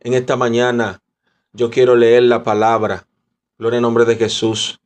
[0.00, 1.02] En esta mañana
[1.52, 3.06] yo quiero leer la palabra.
[3.58, 4.80] Gloria en nombre de Jesús.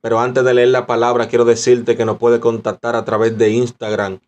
[0.00, 3.50] Pero antes de leer la palabra, quiero decirte que nos puede contactar a través de
[3.50, 4.20] Instagram.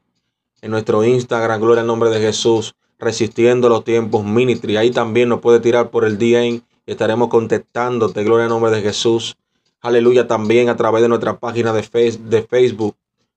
[0.60, 4.76] En nuestro Instagram, Gloria en nombre de Jesús, resistiendo los tiempos ministry.
[4.76, 8.22] Ahí también nos puede tirar por el día y estaremos contestándote.
[8.24, 9.36] Gloria en nombre de Jesús.
[9.80, 12.96] Aleluya también a través de nuestra página de, Facebook,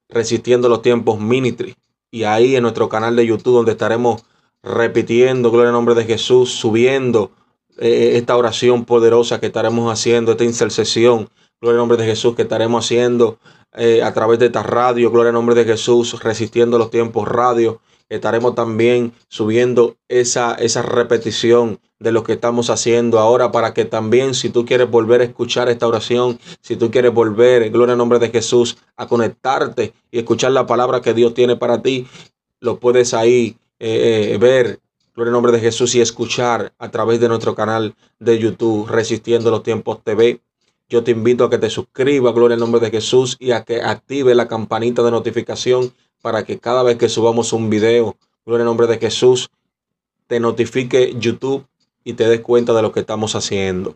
[0.10, 1.76] resistiendo los tiempos ministry.
[2.12, 4.24] Y ahí en nuestro canal de YouTube donde estaremos
[4.64, 7.32] repitiendo, gloria en nombre de Jesús, subiendo
[7.78, 11.30] eh, esta oración poderosa que estaremos haciendo, esta intercesión,
[11.62, 13.40] gloria en nombre de Jesús, que estaremos haciendo
[13.74, 17.82] eh, a través de esta radio, gloria en nombre de Jesús, resistiendo los tiempos radio.
[18.10, 24.34] Estaremos también subiendo esa, esa repetición de lo que estamos haciendo ahora para que también
[24.34, 28.18] si tú quieres volver a escuchar esta oración, si tú quieres volver, gloria en nombre
[28.18, 32.08] de Jesús, a conectarte y escuchar la palabra que Dios tiene para ti,
[32.60, 34.80] lo puedes ahí eh, ver,
[35.16, 39.52] gloria en nombre de Jesús, y escuchar a través de nuestro canal de YouTube, Resistiendo
[39.52, 40.42] los Tiempos TV.
[40.90, 43.82] Yo te invito a que te suscribas, gloria en nombre de Jesús, y a que
[43.82, 48.66] active la campanita de notificación para que cada vez que subamos un video, gloria en
[48.66, 49.50] nombre de Jesús,
[50.28, 51.66] te notifique YouTube
[52.04, 53.96] y te des cuenta de lo que estamos haciendo.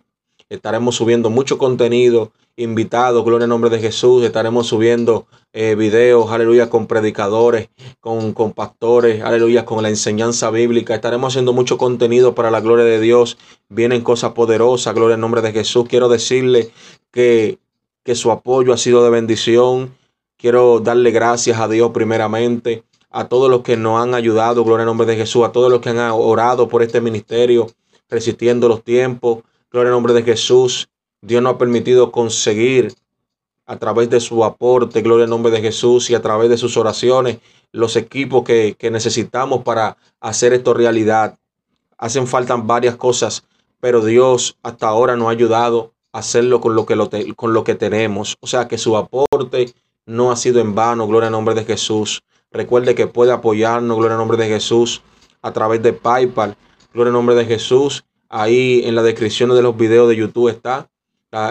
[0.50, 4.24] Estaremos subiendo mucho contenido, invitados, gloria en nombre de Jesús.
[4.24, 10.96] Estaremos subiendo eh, videos, aleluya, con predicadores, con, con pastores, aleluya, con la enseñanza bíblica.
[10.96, 13.38] Estaremos haciendo mucho contenido para la gloria de Dios.
[13.70, 15.86] Vienen cosas poderosas, gloria en nombre de Jesús.
[15.90, 16.72] Quiero decirle
[17.12, 17.58] que,
[18.04, 19.96] que su apoyo ha sido de bendición.
[20.38, 24.88] Quiero darle gracias a Dios primeramente, a todos los que nos han ayudado, gloria en
[24.88, 27.68] nombre de Jesús, a todos los que han orado por este ministerio,
[28.10, 29.44] resistiendo los tiempos.
[29.72, 30.90] Gloria en nombre de Jesús.
[31.24, 32.94] Dios nos ha permitido conseguir
[33.66, 36.76] a través de su aporte, gloria en nombre de Jesús, y a través de sus
[36.76, 37.38] oraciones,
[37.72, 41.40] los equipos que, necesitamos para hacer esto realidad.
[41.98, 43.46] Hacen falta varias cosas,
[43.80, 47.64] pero Dios hasta ahora nos ha ayudado a hacerlo con lo que, lo con lo
[47.64, 48.36] que tenemos.
[48.42, 49.74] O sea que su aporte
[50.06, 52.22] no ha sido en vano, gloria en nombre de Jesús.
[52.52, 55.02] Recuerde que puede apoyarnos, gloria en nombre de Jesús,
[55.42, 56.58] a través de PayPal,
[56.94, 58.04] gloria en nombre de Jesús,
[58.36, 60.90] Ahí en la descripción de los videos de YouTube está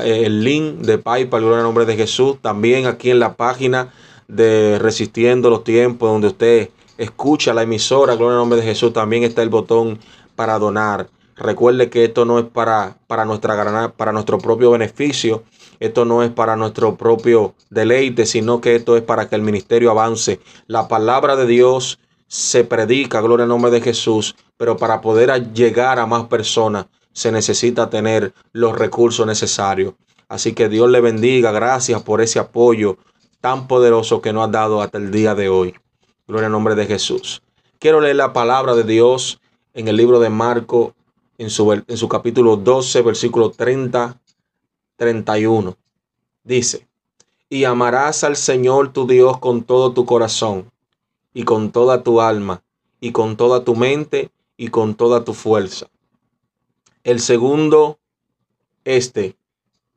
[0.04, 2.36] el link de PayPal, gloria al nombre de Jesús.
[2.40, 3.92] También aquí en la página
[4.28, 9.24] de Resistiendo los Tiempos, donde usted escucha la emisora, gloria al nombre de Jesús, también
[9.24, 9.98] está el botón
[10.36, 11.08] para donar.
[11.36, 15.42] Recuerde que esto no es para, para, nuestra, para nuestro propio beneficio,
[15.80, 19.90] esto no es para nuestro propio deleite, sino que esto es para que el ministerio
[19.90, 20.40] avance.
[20.68, 21.98] La palabra de Dios
[22.28, 27.32] se predica, gloria al nombre de Jesús, pero para poder llegar a más personas se
[27.32, 29.94] necesita tener los recursos necesarios.
[30.28, 32.96] Así que Dios le bendiga, gracias por ese apoyo
[33.40, 35.74] tan poderoso que nos ha dado hasta el día de hoy.
[36.26, 37.42] Gloria al nombre de Jesús.
[37.78, 39.40] Quiero leer la palabra de Dios
[39.74, 40.94] en el libro de Marco,
[41.38, 44.18] en su, en su capítulo 12, versículo 30,
[44.96, 45.76] 31.
[46.44, 46.86] Dice,
[47.48, 50.70] y amarás al Señor tu Dios con todo tu corazón
[51.34, 52.62] y con toda tu alma,
[53.00, 55.86] y con toda tu mente, y con toda tu fuerza.
[57.04, 57.98] El segundo,
[58.84, 59.36] este,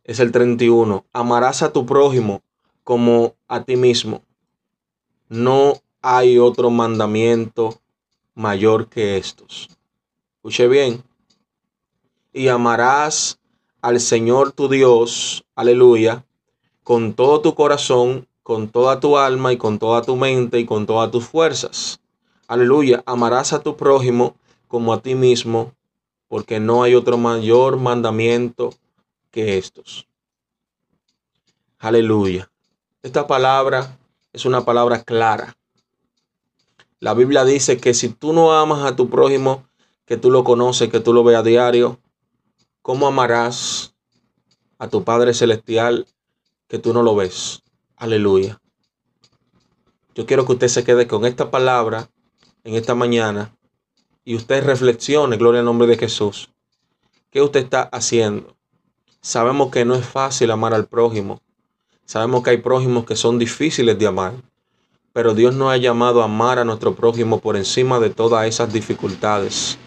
[0.03, 1.05] es el 31.
[1.13, 2.41] Amarás a tu prójimo
[2.83, 4.23] como a ti mismo.
[5.29, 7.79] No hay otro mandamiento
[8.33, 9.69] mayor que estos.
[10.35, 11.03] Escuche bien.
[12.33, 13.39] Y amarás
[13.81, 16.25] al Señor tu Dios, aleluya,
[16.83, 20.85] con todo tu corazón con toda tu alma y con toda tu mente y con
[20.85, 21.99] todas tus fuerzas.
[22.47, 24.35] Aleluya, amarás a tu prójimo
[24.67, 25.73] como a ti mismo,
[26.27, 28.73] porque no hay otro mayor mandamiento
[29.31, 30.07] que estos.
[31.79, 32.49] Aleluya.
[33.03, 33.99] Esta palabra
[34.33, 35.57] es una palabra clara.
[36.99, 39.67] La Biblia dice que si tú no amas a tu prójimo,
[40.05, 41.99] que tú lo conoces, que tú lo veas a diario,
[42.81, 43.93] ¿cómo amarás
[44.79, 46.07] a tu Padre Celestial
[46.67, 47.61] que tú no lo ves?
[47.97, 48.61] Aleluya.
[50.15, 52.09] Yo quiero que usted se quede con esta palabra
[52.63, 53.55] en esta mañana
[54.25, 56.49] y usted reflexione, gloria al nombre de Jesús.
[57.29, 58.55] ¿Qué usted está haciendo?
[59.21, 61.41] Sabemos que no es fácil amar al prójimo.
[62.05, 64.33] Sabemos que hay prójimos que son difíciles de amar.
[65.13, 68.73] Pero Dios nos ha llamado a amar a nuestro prójimo por encima de todas esas
[68.73, 69.77] dificultades,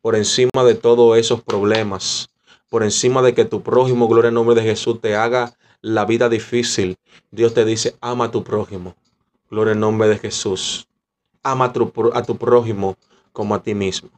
[0.00, 2.30] por encima de todos esos problemas,
[2.70, 6.28] por encima de que tu prójimo, gloria al nombre de Jesús, te haga la vida
[6.28, 6.96] difícil,
[7.30, 8.94] Dios te dice, ama a tu prójimo.
[9.50, 10.86] Gloria al nombre de Jesús.
[11.42, 12.96] Ama a tu, a tu prójimo
[13.32, 14.10] como a ti mismo.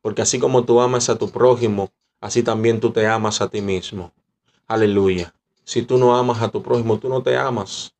[0.00, 1.90] Porque así como tú amas a tu prójimo,
[2.20, 4.12] así también tú te amas a ti mismo.
[4.66, 5.34] Aleluya.
[5.64, 7.94] Si tú no amas a tu prójimo, tú no te amas.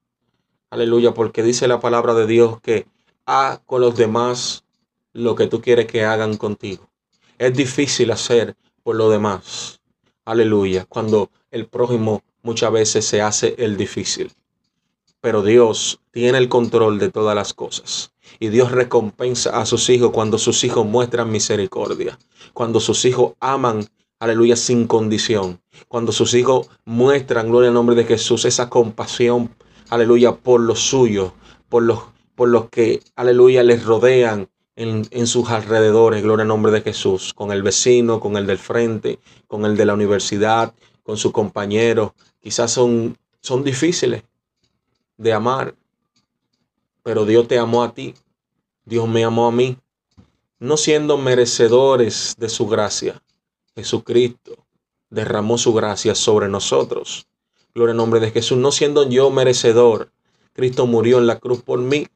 [0.70, 2.86] Aleluya, porque dice la palabra de Dios que
[3.26, 4.64] haz con los demás
[5.12, 6.88] lo que tú quieres que hagan contigo.
[7.38, 9.80] es difícil hacer por lo demás.
[10.24, 10.86] Aleluya.
[10.86, 14.32] Cuando el prójimo muchas veces se hace el difícil.
[15.22, 18.12] Pero Dios tiene el control de todas las cosas.
[18.40, 22.19] Y Dios recompensa a sus hijos cuando sus hijos muestran misericordia.
[22.52, 23.86] Cuando sus hijos aman,
[24.19, 25.60] aleluya, sin condición.
[25.86, 29.54] Cuando sus hijos muestran, gloria al nombre de Jesús, esa compasión,
[29.90, 31.32] aleluya, por los suyos,
[31.69, 32.00] por los,
[32.34, 37.32] por los que, aleluya, les rodean, en, en, sus alrededores, gloria al nombre de Jesús,
[37.32, 40.74] con el vecino, con el del frente, con el de la universidad,
[41.04, 42.16] con su compañero.
[42.40, 44.24] Quizás son, son difíciles
[45.16, 45.74] de amar,
[47.02, 48.14] pero Dios te amó a ti,
[48.84, 49.76] Dios me amó a mí,
[50.58, 53.22] no siendo merecedores de su gracia.
[53.74, 54.66] Jesucristo
[55.10, 57.26] derramó su gracia sobre nosotros.
[57.74, 60.10] Gloria al nombre de Jesús, no siendo yo merecedor,
[60.52, 62.06] Cristo murió en la cruz por mí.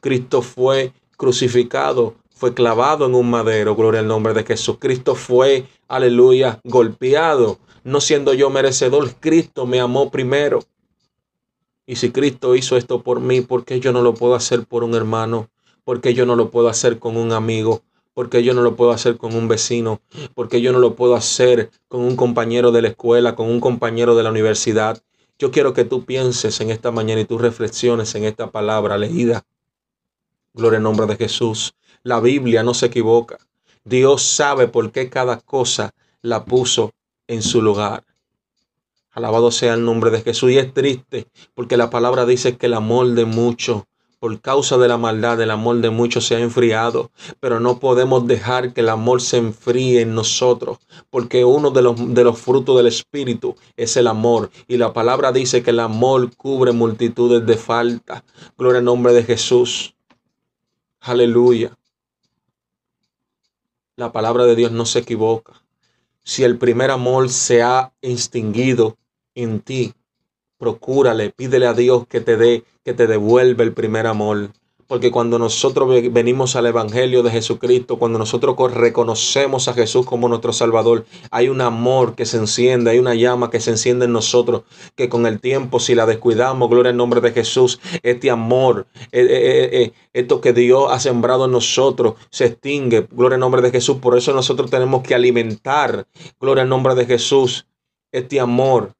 [0.00, 6.60] Cristo fue crucificado, fue clavado en un madero, gloria al nombre de Jesucristo, fue, aleluya,
[6.64, 10.60] golpeado, no siendo yo merecedor, Cristo me amó primero.
[11.88, 14.84] Y si Cristo hizo esto por mí, ¿por qué yo no lo puedo hacer por
[14.84, 15.48] un hermano?
[15.84, 17.80] ¿Por qué yo no lo puedo hacer con un amigo?
[18.12, 20.02] ¿Por qué yo no lo puedo hacer con un vecino?
[20.34, 23.58] ¿Por qué yo no lo puedo hacer con un compañero de la escuela, con un
[23.58, 25.02] compañero de la universidad?
[25.38, 29.46] Yo quiero que tú pienses en esta mañana y tú reflexiones en esta palabra leída.
[30.52, 31.72] Gloria al nombre de Jesús.
[32.02, 33.38] La Biblia no se equivoca.
[33.82, 36.92] Dios sabe por qué cada cosa la puso
[37.28, 38.04] en su lugar.
[39.12, 40.50] Alabado sea el nombre de Jesús.
[40.50, 43.84] Y es triste porque la palabra dice que el amor de muchos,
[44.18, 47.10] por causa de la maldad, el amor de muchos se ha enfriado.
[47.40, 50.78] Pero no podemos dejar que el amor se enfríe en nosotros,
[51.10, 54.50] porque uno de los, de los frutos del Espíritu es el amor.
[54.66, 58.22] Y la palabra dice que el amor cubre multitudes de faltas.
[58.56, 59.94] Gloria al nombre de Jesús.
[61.00, 61.76] Aleluya.
[63.96, 65.60] La palabra de Dios no se equivoca.
[66.28, 68.98] Si el primer amor se ha extinguido,
[69.34, 69.94] en ti.
[70.58, 74.50] Procúrale, pídele a Dios que te dé, que te devuelva el primer amor.
[74.88, 80.52] Porque cuando nosotros venimos al Evangelio de Jesucristo, cuando nosotros reconocemos a Jesús como nuestro
[80.52, 84.62] Salvador, hay un amor que se enciende, hay una llama que se enciende en nosotros,
[84.96, 89.20] que con el tiempo, si la descuidamos, gloria al nombre de Jesús, este amor, eh,
[89.20, 93.70] eh, eh, esto que Dios ha sembrado en nosotros, se extingue, gloria al nombre de
[93.70, 93.98] Jesús.
[93.98, 96.06] Por eso nosotros tenemos que alimentar,
[96.40, 97.66] gloria al nombre de Jesús,
[98.10, 98.94] este amor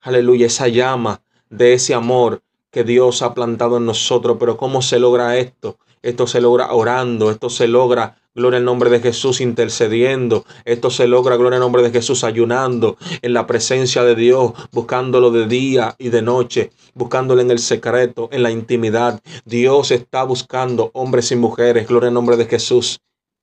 [0.00, 4.36] aleluya, esa llama de ese amor que Dios ha plantado en nosotros.
[4.38, 5.78] Pero ¿cómo se logra esto?
[6.02, 11.06] Esto se logra orando, esto se logra, gloria al nombre de Jesús, intercediendo, esto se
[11.06, 15.96] logra, gloria al nombre de Jesús, ayunando en la presencia de Dios, buscándolo de día
[15.98, 19.20] y de noche, buscándolo en el secreto, en la intimidad.
[19.44, 23.00] Dios está buscando hombres y mujeres, gloria al nombre de Jesús,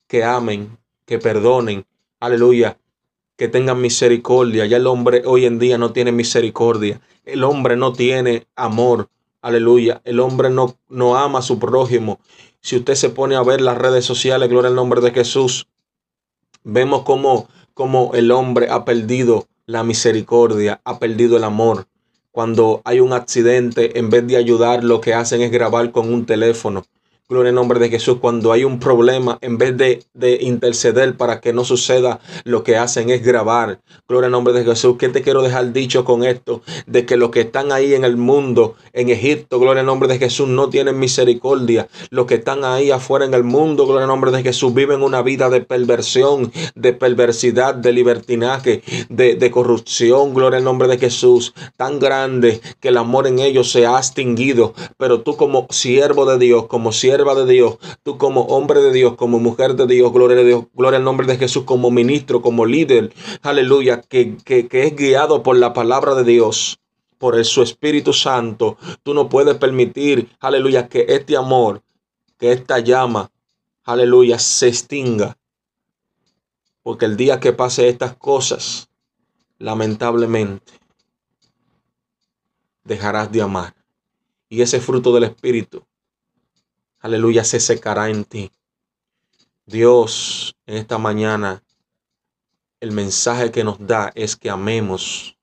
[0.07, 1.85] que amen, que perdonen,
[2.19, 2.79] aleluya,
[3.38, 4.65] que tengan misericordia.
[4.65, 7.00] Ya el hombre hoy en día no tiene misericordia.
[7.24, 9.09] El hombre no tiene amor.
[9.42, 10.01] Aleluya.
[10.04, 12.19] El hombre no, no ama a su prójimo.
[12.62, 15.68] Si usted se pone a ver las redes sociales, gloria al nombre de Jesús,
[16.63, 21.88] vemos cómo, cómo el hombre ha perdido la misericordia, ha perdido el amor.
[22.31, 26.25] Cuando hay un accidente, en vez de ayudar, lo que hacen es grabar con un
[26.25, 26.84] teléfono.
[27.29, 28.19] Gloria al nombre de Jesús.
[28.21, 32.77] Cuando hay un problema, en vez de, de, interceder para que no suceda, lo que
[32.77, 33.81] hacen es grabar.
[34.07, 34.96] Gloria al nombre de Jesús.
[34.98, 36.62] ¿Qué te quiero dejar dicho con esto?
[36.86, 40.19] De que los que están ahí en el mundo, en Egipto, gloria al nombre de
[40.19, 41.89] Jesús, no tienen misericordia.
[42.12, 45.22] Los que están ahí afuera en el mundo, gloria al nombre de Jesús, viven una
[45.22, 50.34] vida de perversión, de perversidad, de libertinaje, de, de corrupción.
[50.34, 51.53] Gloria al nombre de Jesús.
[51.75, 54.74] Tan grande que el amor en ellos se ha extinguido.
[54.96, 59.15] Pero tú como siervo de Dios, como siervo de Dios, tú como hombre de Dios,
[59.15, 62.65] como mujer de Dios, gloria a Dios, gloria al nombre de Jesús, como ministro, como
[62.65, 66.79] líder, aleluya, que, que, es guiado por la palabra de Dios,
[67.17, 71.81] por su Espíritu Santo, tú no puedes permitir, aleluya, que este amor,
[72.38, 73.31] que esta llama,
[73.83, 75.38] aleluya, se extinga.
[76.83, 78.89] Porque el día que pase estas cosas,
[79.57, 80.74] lamentablemente,
[82.83, 83.74] dejarás de amar.
[84.47, 85.83] Y ese fruto del Espíritu
[87.00, 88.51] aleluya, se secará en ti.
[89.66, 91.63] Dios, en esta mañana,
[92.80, 95.38] el mensaje que nos da es que amemos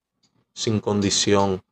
[0.52, 1.62] sin condición,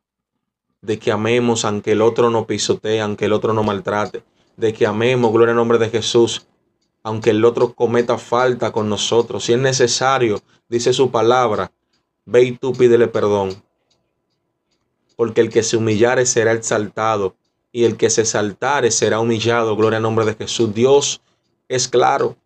[0.80, 4.24] de que amemos aunque el otro no pisotee, aunque el otro no maltrate,
[4.56, 6.46] de que amemos, gloria al nombre de Jesús,
[7.02, 9.44] aunque el otro cometa falta con nosotros.
[9.44, 11.72] Si es necesario, dice su palabra,
[12.24, 13.62] ve y tú pídele perdón.
[15.16, 17.36] Porque el que se humillare será exaltado
[17.72, 19.74] y el que se saltare será humillado.
[19.74, 20.72] Gloria al nombre de Jesús.
[20.74, 21.22] Dios
[21.68, 22.36] es claro.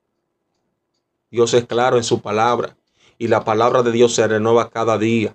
[1.31, 2.77] Dios es claro en su palabra
[3.19, 5.35] y la palabra de Dios se renueva cada día.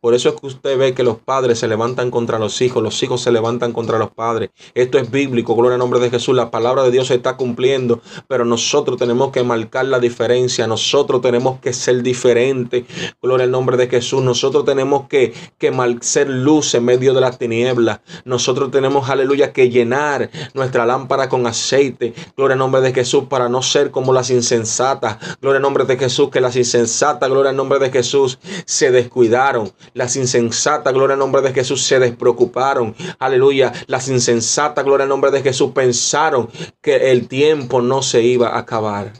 [0.00, 3.02] Por eso es que usted ve que los padres se levantan contra los hijos, los
[3.02, 4.48] hijos se levantan contra los padres.
[4.72, 6.34] Esto es bíblico, gloria al nombre de Jesús.
[6.34, 10.66] La palabra de Dios se está cumpliendo, pero nosotros tenemos que marcar la diferencia.
[10.66, 12.84] Nosotros tenemos que ser diferentes,
[13.20, 14.22] gloria al nombre de Jesús.
[14.22, 18.00] Nosotros tenemos que, que ser luz en medio de las tinieblas.
[18.24, 23.50] Nosotros tenemos, aleluya, que llenar nuestra lámpara con aceite, gloria al nombre de Jesús, para
[23.50, 25.18] no ser como las insensatas.
[25.42, 29.70] Gloria al nombre de Jesús, que las insensatas, gloria al nombre de Jesús, se descuidaron
[29.94, 32.94] las insensatas, gloria al nombre de Jesús, se despreocuparon.
[33.18, 33.72] Aleluya.
[33.86, 36.48] Las insensatas, gloria al nombre de Jesús, pensaron
[36.80, 39.12] que el tiempo no se iba a acabar.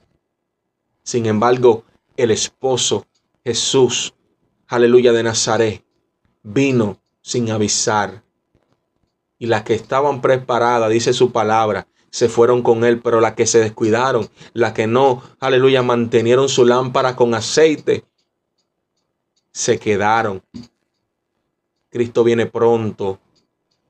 [1.02, 1.84] Sin embargo,
[2.16, 3.06] el esposo
[3.44, 4.14] Jesús,
[4.68, 5.84] aleluya, de Nazaret,
[6.42, 8.22] vino sin avisar.
[9.38, 13.46] Y las que estaban preparadas, dice su palabra, se fueron con él, pero las que
[13.46, 18.04] se descuidaron, las que no, aleluya, mantenieron su lámpara con aceite,
[19.52, 20.42] se quedaron.
[21.90, 23.18] Cristo viene pronto.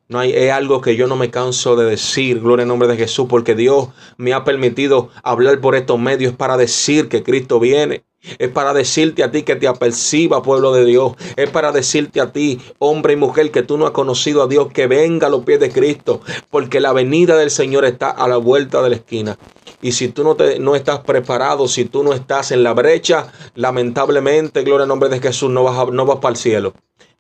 [0.09, 2.97] No hay, es algo que yo no me canso de decir, gloria al nombre de
[2.97, 8.03] Jesús, porque Dios me ha permitido hablar por estos medios para decir que Cristo viene.
[8.39, 11.13] Es para decirte a ti que te aperciba, pueblo de Dios.
[11.37, 14.73] Es para decirte a ti, hombre y mujer, que tú no has conocido a Dios,
[14.73, 18.37] que venga a los pies de Cristo, porque la venida del Señor está a la
[18.37, 19.39] vuelta de la esquina.
[19.83, 23.33] Y si tú no, te, no estás preparado, si tú no estás en la brecha,
[23.55, 26.75] lamentablemente, gloria al nombre de Jesús, no vas, no vas para el cielo.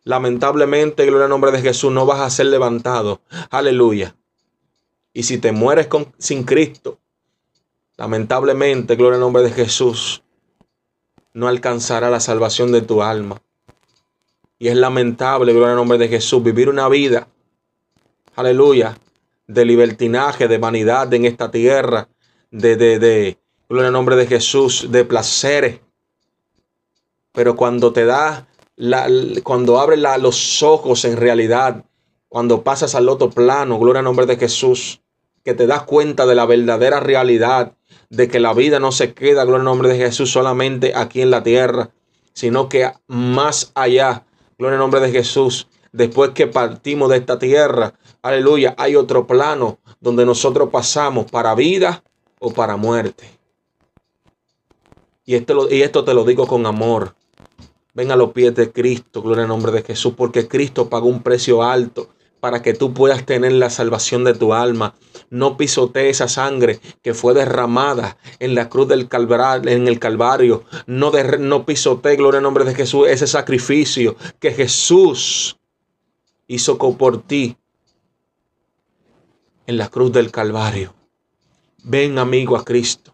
[0.04, 3.20] Lamentablemente, gloria al nombre de Jesús, no vas a ser levantado.
[3.50, 4.14] Aleluya.
[5.12, 6.98] Y si te mueres con, sin Cristo,
[7.96, 10.22] lamentablemente, gloria al nombre de Jesús,
[11.32, 13.40] no alcanzará la salvación de tu alma.
[14.58, 17.28] Y es lamentable, gloria al nombre de Jesús, vivir una vida,
[18.36, 18.98] aleluya,
[19.46, 22.08] de libertinaje, de vanidad en esta tierra,
[22.50, 23.38] de, de, de,
[23.68, 25.80] gloria nombre de Jesús, de placeres.
[27.32, 29.08] Pero cuando te da, la,
[29.44, 31.84] cuando abre la, los ojos en realidad,
[32.28, 35.00] cuando pasas al otro plano, gloria al nombre de Jesús,
[35.44, 37.74] que te das cuenta de la verdadera realidad,
[38.08, 41.30] de que la vida no se queda, gloria al nombre de Jesús, solamente aquí en
[41.30, 41.90] la tierra,
[42.32, 44.24] sino que más allá,
[44.58, 49.78] gloria al nombre de Jesús, después que partimos de esta tierra, aleluya, hay otro plano
[50.00, 52.02] donde nosotros pasamos para vida
[52.40, 53.38] o para muerte.
[55.24, 57.14] Y esto, y esto te lo digo con amor.
[57.94, 61.22] Ven a los pies de Cristo, gloria al nombre de Jesús, porque Cristo pagó un
[61.22, 62.08] precio alto
[62.40, 64.94] para que tú puedas tener la salvación de tu alma.
[65.28, 70.64] No pisotee esa sangre que fue derramada en la cruz del Calvario, en el Calvario.
[70.86, 75.58] No, de, no pisotee, gloria al nombre de Jesús, ese sacrificio que Jesús
[76.48, 77.56] hizo por ti
[79.66, 80.99] en la cruz del Calvario.
[81.82, 83.12] Ven amigo a Cristo.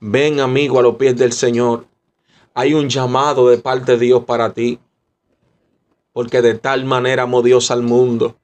[0.00, 1.86] Ven amigo a los pies del Señor.
[2.54, 4.78] Hay un llamado de parte de Dios para ti.
[6.12, 8.36] Porque de tal manera amó Dios al mundo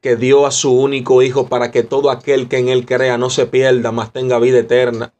[0.00, 3.30] que dio a su único Hijo para que todo aquel que en Él crea no
[3.30, 5.12] se pierda, mas tenga vida eterna.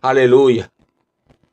[0.00, 0.70] Aleluya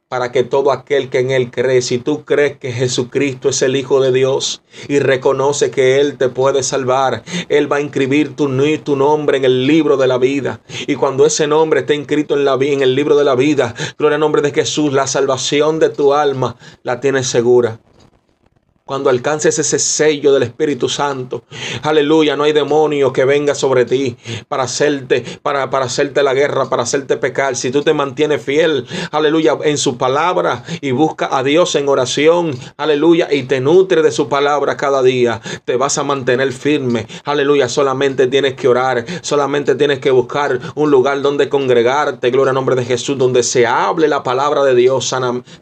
[0.08, 3.76] para que todo aquel que en Él cree, si tú crees que Jesucristo es el
[3.76, 8.48] Hijo de Dios y reconoce que Él te puede salvar, Él va a inscribir tu,
[8.48, 10.62] nombre en el libro de la vida.
[10.86, 14.16] Y cuando ese nombre esté inscrito en, la, en el libro de la vida, gloria
[14.16, 17.80] al nombre de Jesús, la salvación de tu alma la tienes segura
[18.88, 21.44] cuando alcances ese sello del Espíritu Santo.
[21.82, 24.16] Aleluya, no hay demonio que venga sobre ti
[24.48, 27.56] para hacerte, para, para hacerte la guerra, para hacerte pecar.
[27.56, 32.52] Si tú te mantienes fiel, aleluya, en su palabra y busca a Dios en oración,
[32.78, 37.08] aleluya, y te nutre de su palabra cada día, te vas a mantener firme.
[37.24, 42.56] Aleluya, solamente tienes que orar, solamente tienes que buscar un lugar donde congregarte, gloria al
[42.56, 45.12] nombre de Jesús, donde se hable la palabra de Dios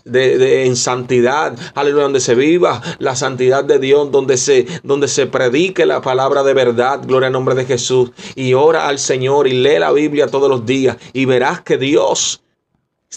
[0.03, 5.27] de, en santidad, aleluya, donde se viva la santidad de Dios, donde se, donde se
[5.27, 9.53] predique la palabra de verdad, gloria al nombre de Jesús, y ora al Señor y
[9.53, 12.43] lee la Biblia todos los días y verás que Dios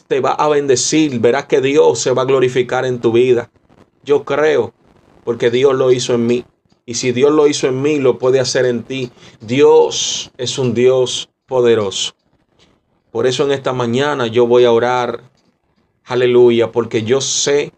[0.09, 3.51] te va a bendecir, verás que Dios se va a glorificar en tu vida.
[4.05, 4.73] Yo creo,
[5.25, 6.45] porque Dios lo hizo en mí.
[6.85, 9.11] Y si Dios lo hizo en mí, lo puede hacer en ti.
[9.41, 12.15] Dios es un Dios poderoso.
[13.11, 15.23] Por eso en esta mañana yo voy a orar.
[16.05, 17.73] Aleluya, porque yo sé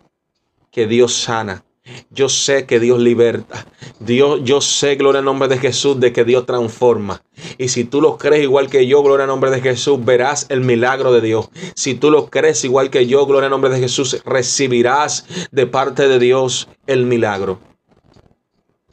[0.71, 1.65] que Dios sana.
[2.11, 3.67] Yo sé que Dios liberta.
[4.01, 7.23] Dios, yo sé, gloria al nombre de Jesús, de que Dios transforma.
[7.57, 10.61] Y si tú lo crees igual que yo, gloria al nombre de Jesús, verás el
[10.61, 11.49] milagro de Dios.
[11.75, 16.09] Si tú lo crees igual que yo, gloria al nombre de Jesús, recibirás de parte
[16.09, 17.59] de Dios el milagro.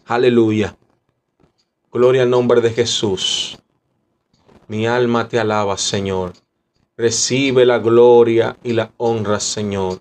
[0.05, 0.77] Aleluya.
[1.91, 3.57] Gloria al nombre de Jesús.
[4.67, 6.33] Mi alma te alaba, Señor.
[6.97, 9.99] Recibe la gloria y la honra, Señor,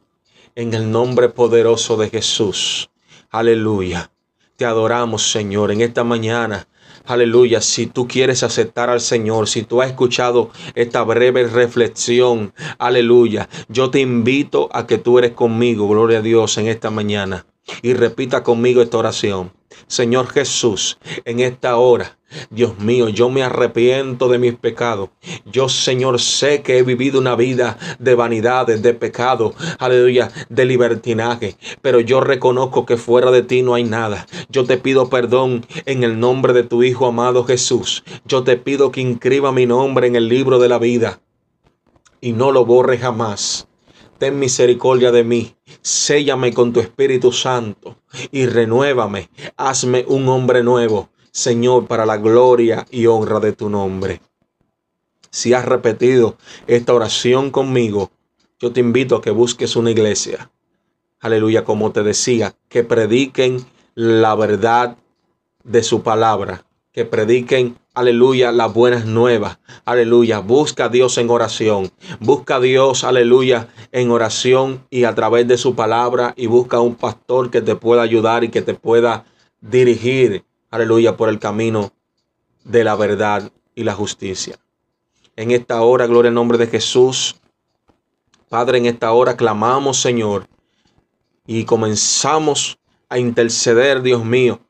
[0.56, 2.90] en el nombre poderoso de Jesús.
[3.30, 4.11] Aleluya.
[4.56, 6.68] Te adoramos, Señor, en esta mañana.
[7.06, 13.49] Aleluya, si tú quieres aceptar al Señor, si tú has escuchado esta breve reflexión, aleluya,
[13.68, 17.46] yo te invito a que tú eres conmigo, gloria a Dios, en esta mañana.
[17.82, 19.52] Y repita conmigo esta oración.
[19.87, 22.19] Señor Jesús, en esta hora,
[22.50, 25.11] Dios mío, yo me arrepiento de mis pecados.
[25.47, 31.57] Yo, Señor, sé que he vivido una vida de vanidades, de pecado, aleluya, de libertinaje.
[31.83, 34.26] Pero yo reconozco que fuera de ti no hay nada.
[34.49, 38.04] Yo te pido perdón en el nombre de tu Hijo amado Jesús.
[38.25, 41.21] Yo te pido que inscriba mi nombre en el libro de la vida
[42.21, 43.69] y no lo borre jamás.
[44.18, 47.97] Ten misericordia de mí, séllame con tu Espíritu Santo
[48.30, 49.28] y renuévame.
[49.56, 54.21] Hazme un hombre nuevo Señor, para la gloria y honra de tu nombre.
[55.30, 56.37] Si has repetido
[56.68, 58.12] esta oración conmigo,
[58.61, 60.52] yo te invito a que busques una iglesia.
[61.18, 63.66] Aleluya, como te decía, que prediquen
[63.97, 64.97] la verdad
[65.64, 66.64] de su palabra,
[66.95, 69.59] que prediquen, aleluya, las buenas nuevas.
[69.85, 71.91] Aleluya, busca a Dios en oración.
[72.21, 76.95] Busca a Dios, aleluya, en oración y a través de su palabra y busca un
[76.95, 79.27] pastor que te pueda ayudar y que te pueda
[79.61, 81.93] dirigir aleluya, por el camino
[82.65, 84.59] de la verdad y la justicia.
[85.37, 87.37] En esta hora, gloria al nombre de Jesús.
[88.49, 90.49] Padre, en esta hora clamamos, Señor,
[91.47, 94.61] y comenzamos a interceder, Dios mío,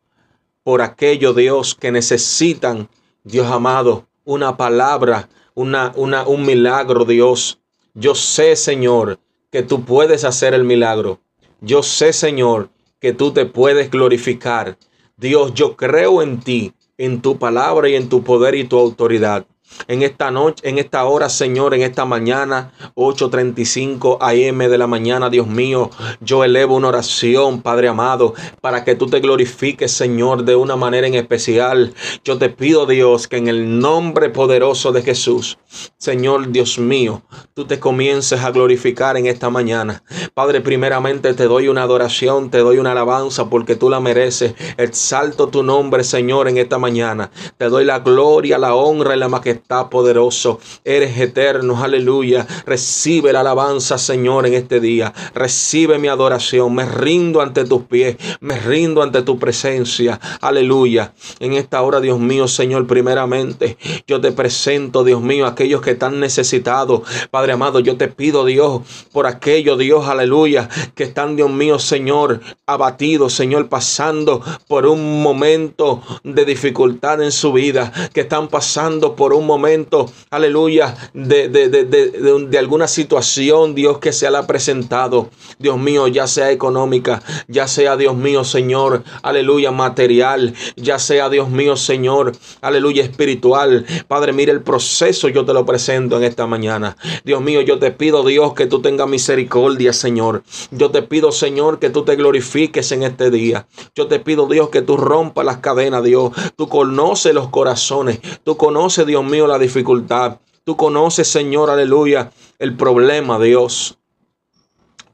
[0.64, 2.88] por aquellos, Dios, que necesitan,
[3.23, 7.61] Dios amado, una palabra, una, una, un milagro, Dios.
[7.94, 9.21] Yo sé, Señor,
[9.52, 11.21] que tú puedes hacer el milagro.
[11.61, 14.76] Yo sé, Señor, que tú te puedes glorificar.
[15.16, 19.47] Dios, yo creo en ti, en tu palabra y en tu poder y tu autoridad
[19.88, 25.30] en esta noche, en esta hora, Señor, en esta mañana, 8:35 AM de la mañana,
[25.30, 25.90] Dios mío,
[26.21, 31.06] yo elevo una oración, Padre amado, para que tú te glorifiques, Señor, de una manera
[31.06, 31.95] en especial.
[32.25, 35.58] Yo te pido, Dios, que en el nombre poderoso de Jesús,
[35.99, 37.23] Señor Dios mío,
[37.54, 40.02] tú te comiences a glorificar en esta mañana.
[40.34, 44.54] Padre, primeramente te doy una adoración, te doy una alabanza porque tú la mereces.
[44.76, 47.30] Exalto tu nombre, Señor, en esta mañana.
[47.58, 50.60] Te doy la gloria, la honra y la majestad está poderoso.
[50.84, 52.47] Eres eterno, aleluya.
[52.67, 55.12] Recibe la alabanza, Señor, en este día.
[55.34, 56.75] Recibe mi adoración.
[56.75, 58.17] Me rindo ante tus pies.
[58.40, 60.21] Me rindo ante tu presencia.
[60.40, 61.12] Aleluya.
[61.40, 66.21] En esta hora, Dios mío, Señor, primeramente, yo te presento, Dios mío, aquellos que están
[66.21, 67.02] necesitados.
[67.30, 72.40] Padre amado, yo te pido, Dios, por aquellos, Dios, aleluya, que están, Dios mío, Señor,
[72.67, 79.32] abatidos, Señor, pasando por un momento de dificultad en su vida, que están pasando por
[79.32, 85.30] un momento, aleluya, de, de, de, de, alguna situación, Dios, que se le ha presentado,
[85.59, 91.49] Dios mío, ya sea económica, ya sea, Dios mío, Señor, aleluya, material, ya sea, Dios
[91.50, 93.87] mío, Señor, aleluya, espiritual.
[94.09, 96.97] Padre, mire el proceso, yo te lo presento en esta mañana.
[97.25, 100.43] Dios mío, yo te pido, Dios, que tú tengas misericordia, Señor.
[100.71, 103.67] Yo te pido, Señor, que tú te glorifiques en este día.
[103.95, 106.33] Yo te pido, Dios, que tú rompas las cadenas, Dios.
[106.57, 108.21] Tú conoces los corazones.
[108.45, 110.38] Tú conoces, Dios mío, la dificultad.
[110.64, 113.99] Tú conoces, Señor, aleluya, el problema, Dios.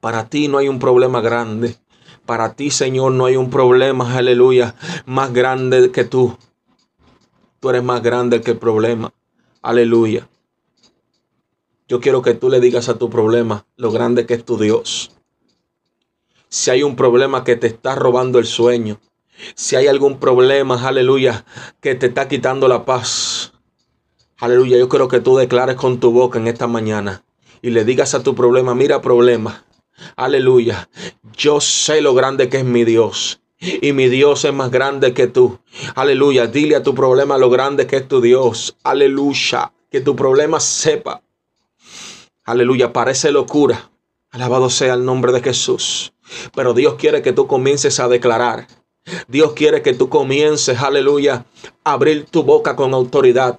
[0.01, 1.77] Para ti no hay un problema grande.
[2.27, 6.37] Para ti, Señor, no hay un problema, aleluya, más grande que tú.
[7.59, 9.13] Tú eres más grande que el problema.
[9.63, 10.29] Aleluya.
[11.89, 15.11] Yo quiero que tú le digas a tu problema lo grande que es tu Dios.
[16.49, 19.01] Si hay un problema que te está robando el sueño,
[19.55, 21.45] si hay algún problema, aleluya,
[21.81, 23.53] que te está quitando la paz,
[24.41, 27.23] Aleluya, yo quiero que tú declares con tu boca en esta mañana
[27.61, 29.67] y le digas a tu problema, mira problema.
[30.17, 30.89] Aleluya,
[31.37, 33.41] yo sé lo grande que es mi Dios.
[33.61, 35.59] Y mi Dios es más grande que tú.
[35.95, 36.47] Aleluya.
[36.47, 38.75] Dile a tu problema lo grande que es tu Dios.
[38.83, 39.75] Aleluya.
[39.91, 41.23] Que tu problema sepa.
[42.45, 42.95] Aleluya.
[42.95, 43.91] Parece locura.
[44.31, 46.15] Alabado sea el nombre de Jesús.
[46.55, 48.67] Pero Dios quiere que tú comiences a declarar.
[49.29, 51.47] Dios quiere que tú comiences, aleluya,
[51.85, 53.59] a abrir tu boca con autoridad.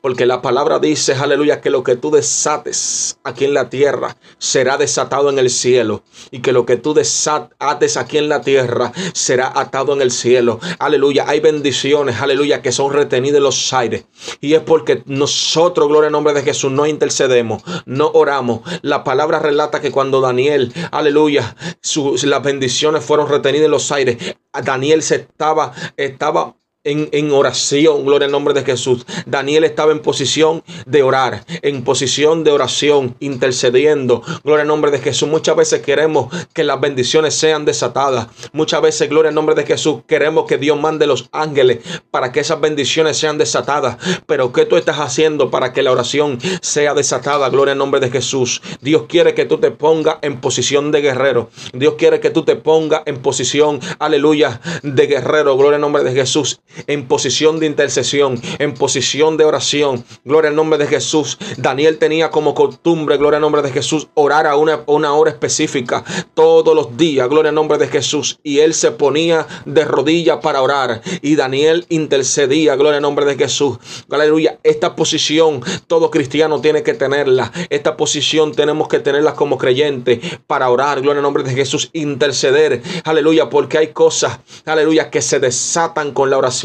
[0.00, 4.76] Porque la palabra dice, aleluya, que lo que tú desates aquí en la tierra será
[4.76, 6.02] desatado en el cielo.
[6.30, 10.60] Y que lo que tú desates aquí en la tierra será atado en el cielo.
[10.78, 11.24] Aleluya.
[11.28, 14.04] Hay bendiciones, aleluya, que son retenidas en los aires.
[14.40, 18.60] Y es porque nosotros, gloria al nombre de Jesús, no intercedemos, no oramos.
[18.82, 21.56] La palabra relata que cuando Daniel, aleluya,
[22.22, 24.16] las bendiciones fueron retenidas en los aires,
[24.64, 29.04] Daniel se estaba, estaba en, oración, gloria al nombre de Jesús.
[29.26, 34.98] Daniel estaba en posición de orar, en posición de oración, intercediendo, gloria al nombre de
[34.98, 35.28] Jesús.
[35.28, 38.28] Muchas veces queremos que las bendiciones sean desatadas.
[38.52, 42.40] Muchas veces, gloria al nombre de Jesús, queremos que Dios mande los ángeles para que
[42.40, 43.98] esas bendiciones sean desatadas.
[44.24, 47.50] Pero ¿qué tú estás haciendo para que la oración sea desatada?
[47.50, 48.62] Gloria al nombre de Jesús.
[48.80, 51.50] Dios quiere que tú te pongas en posición de guerrero.
[51.74, 55.58] Dios quiere que tú te pongas en posición, aleluya, de guerrero.
[55.58, 60.04] Gloria al nombre de Jesús en posición de intercesión, en posición de oración.
[60.24, 61.38] Gloria al nombre de Jesús.
[61.56, 66.04] Daniel tenía como costumbre, gloria al nombre de Jesús, orar a una, una hora específica
[66.34, 67.28] todos los días.
[67.28, 68.38] Gloria al nombre de Jesús.
[68.42, 71.02] Y él se ponía de rodillas para orar.
[71.22, 73.78] Y Daniel intercedía, gloria al nombre de Jesús.
[74.10, 74.58] Aleluya.
[74.62, 77.52] Esta posición todo cristiano tiene que tenerla.
[77.70, 81.00] Esta posición tenemos que tenerla como creyente para orar.
[81.00, 81.90] Gloria al nombre de Jesús.
[81.92, 82.82] Interceder.
[83.04, 83.48] Aleluya.
[83.50, 86.59] Porque hay cosas, aleluya, que se desatan con la oración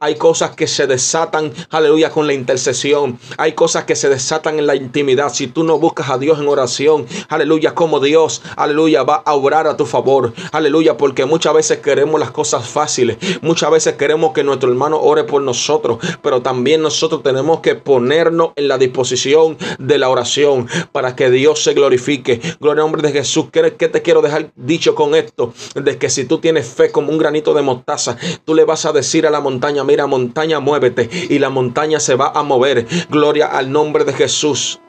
[0.00, 3.18] hay cosas que se desatan, aleluya, con la intercesión.
[3.38, 5.32] Hay cosas que se desatan en la intimidad.
[5.32, 9.66] Si tú no buscas a Dios en oración, aleluya, como Dios, aleluya, va a obrar
[9.66, 10.32] a tu favor.
[10.52, 13.18] Aleluya, porque muchas veces queremos las cosas fáciles.
[13.42, 18.50] Muchas veces queremos que nuestro hermano ore por nosotros, pero también nosotros tenemos que ponernos
[18.56, 22.40] en la disposición de la oración para que Dios se glorifique.
[22.60, 23.46] Gloria al nombre de Jesús.
[23.50, 25.52] ¿Qué, te quiero dejar dicho con esto?
[25.74, 28.92] De que si tú tienes fe como un granito de mostaza, tú le vas a
[28.92, 31.08] decir a la montaña, mira montaña, muévete.
[31.30, 32.86] Y la montaña se va a mover.
[33.08, 34.80] Gloria al nombre de Jesús.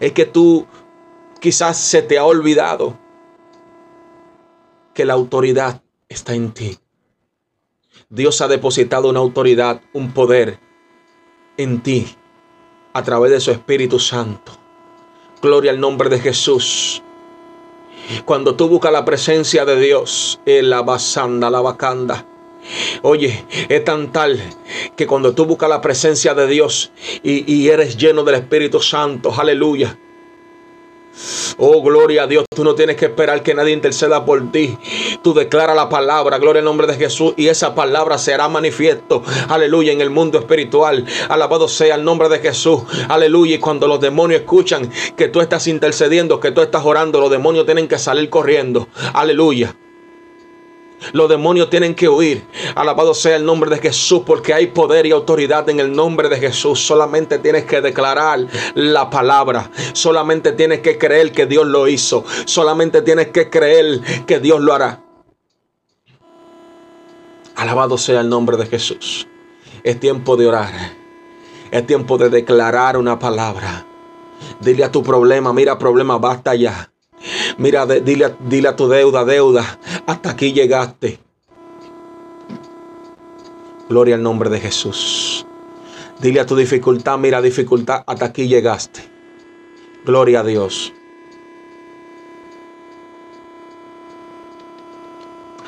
[0.00, 0.66] Es que tú
[1.40, 2.98] quizás se te ha olvidado
[4.94, 6.78] que la autoridad está en ti.
[8.08, 10.58] Dios ha depositado una autoridad, un poder
[11.56, 12.16] en ti
[12.92, 14.52] a través de su Espíritu Santo.
[15.42, 17.02] Gloria al nombre de Jesús.
[18.24, 22.24] Cuando tú buscas la presencia de Dios, en la basanda, la bacanda,
[23.02, 24.40] Oye, es tan tal
[24.96, 29.96] que cuando tú buscas la presencia de Dios y, eres lleno del Espíritu Santo, aleluya.
[31.56, 32.44] Oh, gloria a Dios.
[32.54, 34.76] Tú no tienes que esperar que nadie interceda por ti.
[35.22, 39.22] Tú declara la palabra, gloria al nombre de Jesús, y esa palabra será manifiesto.
[39.48, 41.06] Aleluya, en el mundo espiritual.
[41.28, 42.82] Alabado sea el nombre de Jesús.
[43.08, 43.56] Aleluya.
[43.56, 47.64] Y cuando los demonios escuchan que tú estás intercediendo, que tú estás orando, los demonios
[47.64, 48.88] tienen que salir corriendo.
[49.14, 49.74] Aleluya.
[51.12, 52.46] Los demonios tienen que huir.
[52.74, 56.38] Alabado sea el nombre de Jesús porque hay poder y autoridad en el nombre de
[56.38, 56.84] Jesús.
[56.84, 59.70] Solamente tienes que declarar la palabra.
[59.92, 62.24] Solamente tienes que creer que Dios lo hizo.
[62.44, 65.02] Solamente tienes que creer que Dios lo hará.
[67.56, 69.26] Alabado sea el nombre de Jesús.
[69.82, 70.72] Es tiempo de orar.
[71.70, 73.86] Es tiempo de declarar una palabra.
[74.60, 76.90] Dile a tu problema, mira problema, basta ya.
[77.58, 81.18] Mira, dile, dile a tu deuda, deuda, hasta aquí llegaste.
[83.88, 85.46] Gloria al nombre de Jesús.
[86.20, 89.08] Dile a tu dificultad, mira dificultad, hasta aquí llegaste.
[90.04, 90.92] Gloria a Dios.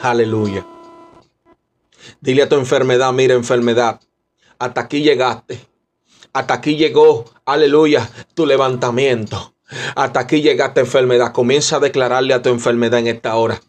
[0.03, 0.66] Aleluya.
[2.21, 4.01] Dile a tu enfermedad, mira enfermedad,
[4.59, 5.61] hasta aquí llegaste.
[6.33, 9.55] Hasta aquí llegó, aleluya, tu levantamiento.
[9.94, 11.33] Hasta aquí llegaste enfermedad.
[11.33, 13.61] Comienza a declararle a tu enfermedad en esta hora.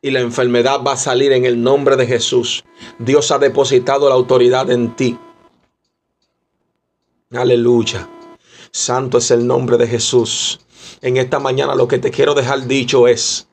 [0.00, 2.64] Y la enfermedad va a salir en el nombre de Jesús.
[2.98, 5.18] Dios ha depositado la autoridad en ti.
[7.30, 8.08] Aleluya.
[8.70, 10.60] Santo es el nombre de Jesús.
[11.02, 13.48] En esta mañana lo que te quiero dejar dicho es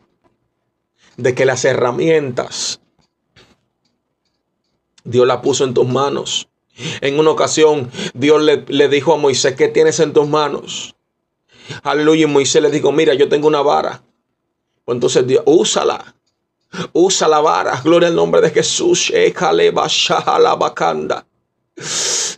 [1.17, 2.79] de que las herramientas
[5.03, 6.49] Dios la puso en tus manos.
[7.01, 10.95] En una ocasión Dios le, le dijo a Moisés, ¿qué tienes en tus manos?
[11.84, 12.23] Aleluya.
[12.23, 14.01] Y Moisés le dijo, mira, yo tengo una vara.
[14.86, 16.15] Pues entonces Dios, úsala.
[16.93, 17.82] Usa la vara.
[17.84, 19.12] Gloria al nombre de Jesús.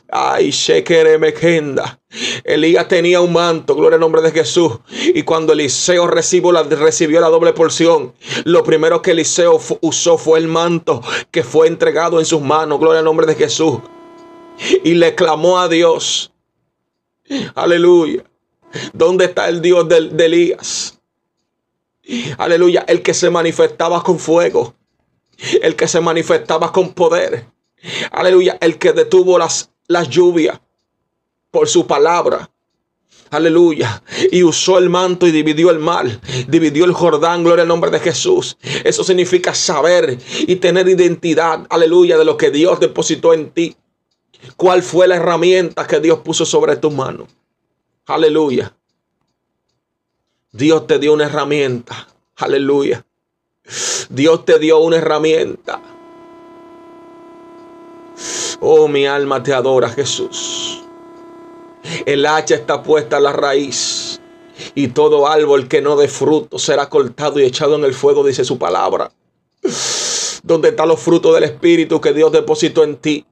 [0.09, 0.51] Ay,
[1.19, 1.99] Mekenda.
[2.43, 4.79] Elías tenía un manto, gloria al nombre de Jesús.
[4.89, 8.13] Y cuando Eliseo recibió la, recibió la doble porción,
[8.43, 12.99] lo primero que Eliseo usó fue el manto que fue entregado en sus manos, gloria
[12.99, 13.79] al nombre de Jesús.
[14.83, 16.33] Y le clamó a Dios.
[17.55, 18.23] Aleluya.
[18.93, 20.99] ¿Dónde está el Dios de, Elías?
[22.37, 24.75] Aleluya, el que se manifestaba con fuego,
[25.61, 27.45] el que se manifestaba con poder.
[28.11, 30.59] Aleluya, el que detuvo las, las lluvias
[31.51, 32.49] por su palabra.
[33.31, 34.03] Aleluya.
[34.29, 36.19] Y usó el manto y dividió el mar.
[36.49, 37.45] Dividió el Jordán.
[37.45, 38.57] Gloria al nombre de Jesús.
[38.83, 41.65] Eso significa saber y tener identidad.
[41.69, 42.17] Aleluya.
[42.17, 43.77] De lo que Dios depositó en ti.
[44.57, 47.27] ¿Cuál fue la herramienta que Dios puso sobre tu mano?
[48.07, 48.75] Aleluya.
[50.51, 52.07] Dios te dio una herramienta.
[52.37, 53.05] Aleluya.
[54.09, 55.81] Dios te dio una herramienta.
[58.59, 60.83] Oh, mi alma te adora, Jesús.
[62.05, 64.19] El hacha está puesta a la raíz.
[64.75, 68.43] Y todo árbol que no dé fruto será cortado y echado en el fuego, dice
[68.43, 69.11] su palabra.
[70.43, 73.25] Donde están los frutos del Espíritu que Dios depositó en ti.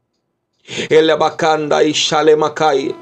[0.90, 2.96] El abacanda y shalemakai.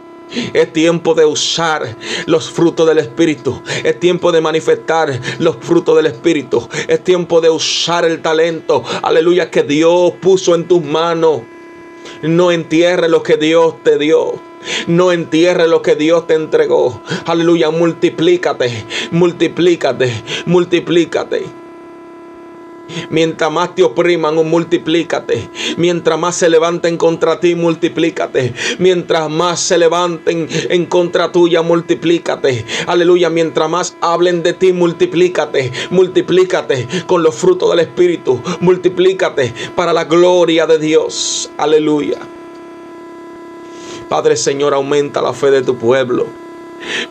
[0.53, 3.61] Es tiempo de usar los frutos del Espíritu.
[3.83, 6.67] Es tiempo de manifestar los frutos del Espíritu.
[6.87, 8.83] Es tiempo de usar el talento.
[9.01, 11.41] Aleluya que Dios puso en tus manos.
[12.21, 14.33] No entierre lo que Dios te dio.
[14.87, 17.01] No entierre lo que Dios te entregó.
[17.25, 20.11] Aleluya, multiplícate, multiplícate,
[20.45, 21.66] multiplícate.
[23.09, 25.49] Mientras más te opriman, multiplícate.
[25.77, 28.53] Mientras más se levanten contra ti, multiplícate.
[28.79, 32.65] Mientras más se levanten en contra tuya, multiplícate.
[32.87, 33.29] Aleluya.
[33.29, 35.71] Mientras más hablen de ti, multiplícate.
[35.89, 38.41] Multiplícate con los frutos del Espíritu.
[38.59, 41.49] Multiplícate para la gloria de Dios.
[41.57, 42.17] Aleluya.
[44.09, 46.46] Padre Señor, aumenta la fe de tu pueblo.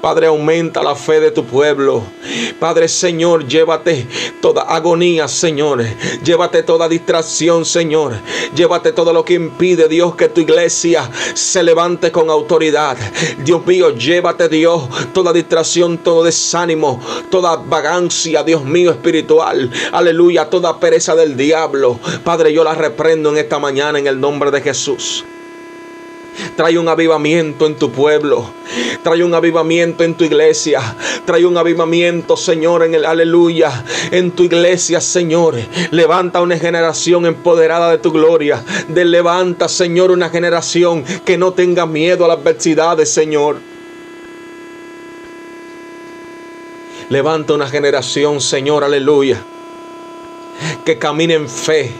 [0.00, 2.02] Padre, aumenta la fe de tu pueblo.
[2.58, 4.06] Padre Señor, llévate
[4.40, 5.84] toda agonía, Señor.
[6.22, 8.14] Llévate toda distracción, Señor.
[8.54, 12.96] Llévate todo lo que impide, Dios, que tu iglesia se levante con autoridad.
[13.44, 17.00] Dios mío, llévate, Dios, toda distracción, todo desánimo,
[17.30, 19.70] toda vagancia, Dios mío, espiritual.
[19.92, 21.98] Aleluya, toda pereza del diablo.
[22.24, 25.24] Padre, yo la reprendo en esta mañana en el nombre de Jesús.
[26.56, 28.50] Trae un avivamiento en tu pueblo.
[29.02, 30.80] Trae un avivamiento en tu iglesia.
[31.24, 33.84] Trae un avivamiento, Señor, en el aleluya.
[34.10, 35.56] En tu iglesia, Señor.
[35.90, 38.62] Levanta una generación empoderada de tu gloria.
[38.88, 43.58] De levanta, Señor, una generación que no tenga miedo a las adversidades, Señor.
[47.08, 49.42] Levanta una generación, Señor, aleluya.
[50.84, 51.92] Que camine en fe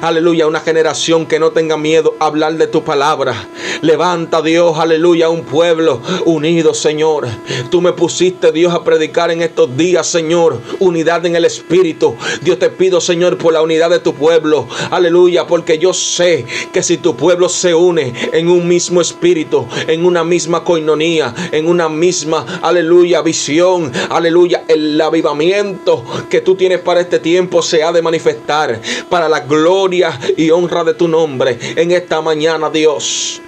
[0.00, 3.34] Aleluya, una generación que no tenga miedo a hablar de tu palabra.
[3.82, 7.26] Levanta Dios, aleluya, un pueblo unido, Señor.
[7.70, 12.16] Tú me pusiste, Dios, a predicar en estos días, Señor, unidad en el Espíritu.
[12.42, 14.66] Dios te pido, Señor, por la unidad de tu pueblo.
[14.90, 20.04] Aleluya, porque yo sé que si tu pueblo se une en un mismo espíritu, en
[20.04, 27.00] una misma coinonía, en una misma, aleluya, visión, aleluya, el avivamiento que tú tienes para
[27.00, 31.58] este tiempo se ha de manifestar para la gloria gloria y honra de tu nombre
[31.74, 33.40] en esta mañana, Dios.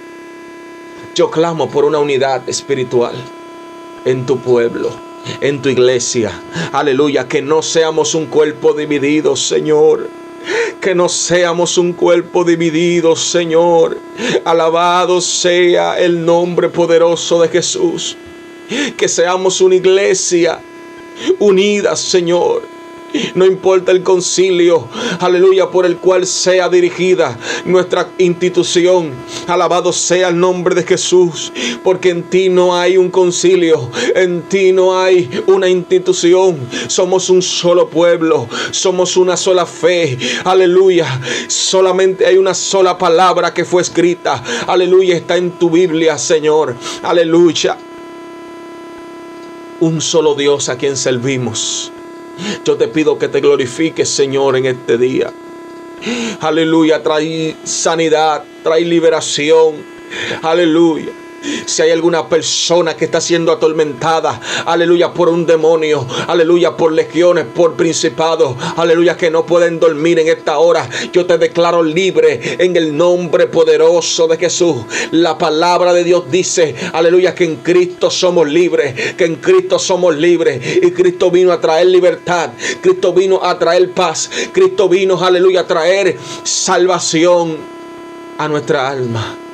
[1.15, 3.15] Yo clamo por una unidad espiritual
[4.03, 4.89] en tu pueblo,
[5.39, 6.31] en tu iglesia.
[6.73, 10.09] Aleluya, que no seamos un cuerpo dividido, Señor.
[10.81, 13.97] Que no seamos un cuerpo dividido, Señor.
[14.43, 18.17] Alabado sea el nombre poderoso de Jesús.
[18.97, 20.59] Que seamos una iglesia
[21.39, 22.78] unida, Señor
[23.35, 24.87] no importa el concilio,
[25.19, 29.11] aleluya, por el cual sea dirigida nuestra institución.
[29.47, 31.51] Alabado sea el nombre de Jesús,
[31.83, 36.59] porque en ti no hay un concilio, en ti no hay una institución.
[36.87, 40.17] Somos un solo pueblo, somos una sola fe.
[40.43, 41.21] Aleluya.
[41.47, 44.43] Solamente hay una sola palabra que fue escrita.
[44.67, 46.75] Aleluya, está en tu Biblia, Señor.
[47.03, 47.77] Aleluya.
[49.79, 51.91] Un solo Dios a quien servimos
[52.65, 55.31] yo te pido que te glorifiques, Señor, en este día.
[56.41, 59.75] Aleluya, trae sanidad, trae liberación.
[60.41, 61.11] Aleluya.
[61.65, 67.45] Si hay alguna persona que está siendo atormentada, aleluya, por un demonio, aleluya, por legiones,
[67.45, 72.75] por principados, aleluya, que no pueden dormir en esta hora, yo te declaro libre en
[72.75, 74.77] el nombre poderoso de Jesús.
[75.11, 80.15] La palabra de Dios dice, aleluya, que en Cristo somos libres, que en Cristo somos
[80.15, 80.61] libres.
[80.81, 85.67] Y Cristo vino a traer libertad, Cristo vino a traer paz, Cristo vino, aleluya, a
[85.67, 87.57] traer salvación
[88.37, 89.48] a nuestra alma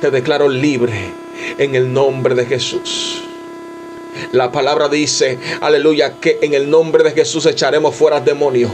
[0.00, 1.12] te declaro libre
[1.58, 3.27] en el nombre de Jesús.
[4.32, 8.72] La palabra dice, aleluya, que en el nombre de Jesús echaremos fuera demonios.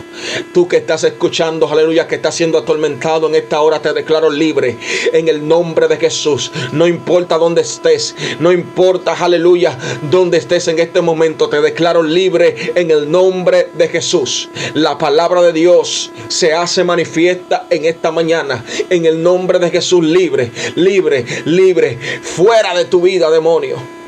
[0.53, 4.77] Tú que estás escuchando, aleluya, que estás siendo atormentado en esta hora, te declaro libre
[5.13, 6.51] en el nombre de Jesús.
[6.73, 9.79] No importa dónde estés, no importa, aleluya,
[10.11, 14.49] dónde estés en este momento, te declaro libre en el nombre de Jesús.
[14.75, 18.65] La palabra de Dios se hace manifiesta en esta mañana.
[18.91, 24.04] En el nombre de Jesús, libre, libre, libre, fuera de tu vida, demonio.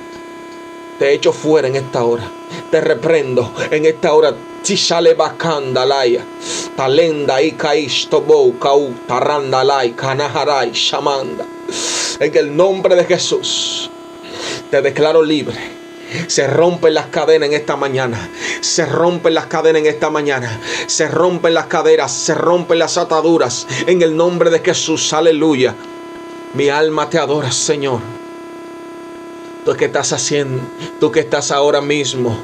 [0.99, 2.25] Te echo fuera en esta hora.
[2.71, 4.35] Te reprendo en esta hora.
[4.63, 5.17] Tishale.
[6.77, 11.45] Talenda y kaistobo kau tarandalai kanaharai shamanda.
[12.19, 13.91] En el nombre de Jesús
[14.71, 15.57] te declaro libre.
[16.29, 18.31] Se rompen las cadenas en esta mañana.
[18.61, 20.61] Se rompen las cadenas en esta mañana.
[20.87, 22.13] Se rompen las caderas.
[22.13, 23.67] Se rompen las ataduras.
[23.87, 25.13] En el nombre de Jesús.
[25.13, 25.75] Aleluya.
[26.55, 28.16] Mi alma te adora, Señor.
[29.67, 30.63] Tú que estás haciendo.
[31.01, 32.39] Tú que estás ahora mismo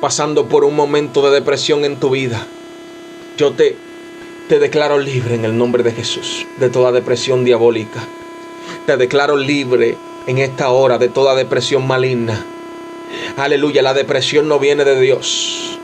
[0.00, 2.46] pasando por un momento de depresión en tu vida.
[3.36, 3.76] Yo te,
[4.48, 8.02] te declaro libre en el nombre de Jesús de toda depresión diabólica.
[8.86, 12.42] Te declaro libre en esta hora de toda depresión maligna.
[13.36, 15.78] Aleluya, la depresión no viene de Dios.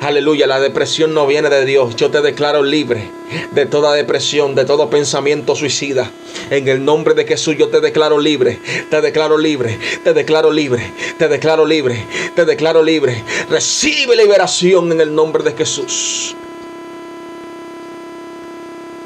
[0.00, 1.96] Aleluya, la depresión no viene de Dios.
[1.96, 3.08] Yo te declaro libre
[3.52, 6.10] de toda depresión, de todo pensamiento suicida.
[6.50, 8.58] En el nombre de Jesús yo te declaro libre,
[8.90, 13.22] te declaro libre, te declaro libre, te declaro libre, te declaro libre.
[13.48, 16.36] Recibe liberación en el nombre de Jesús.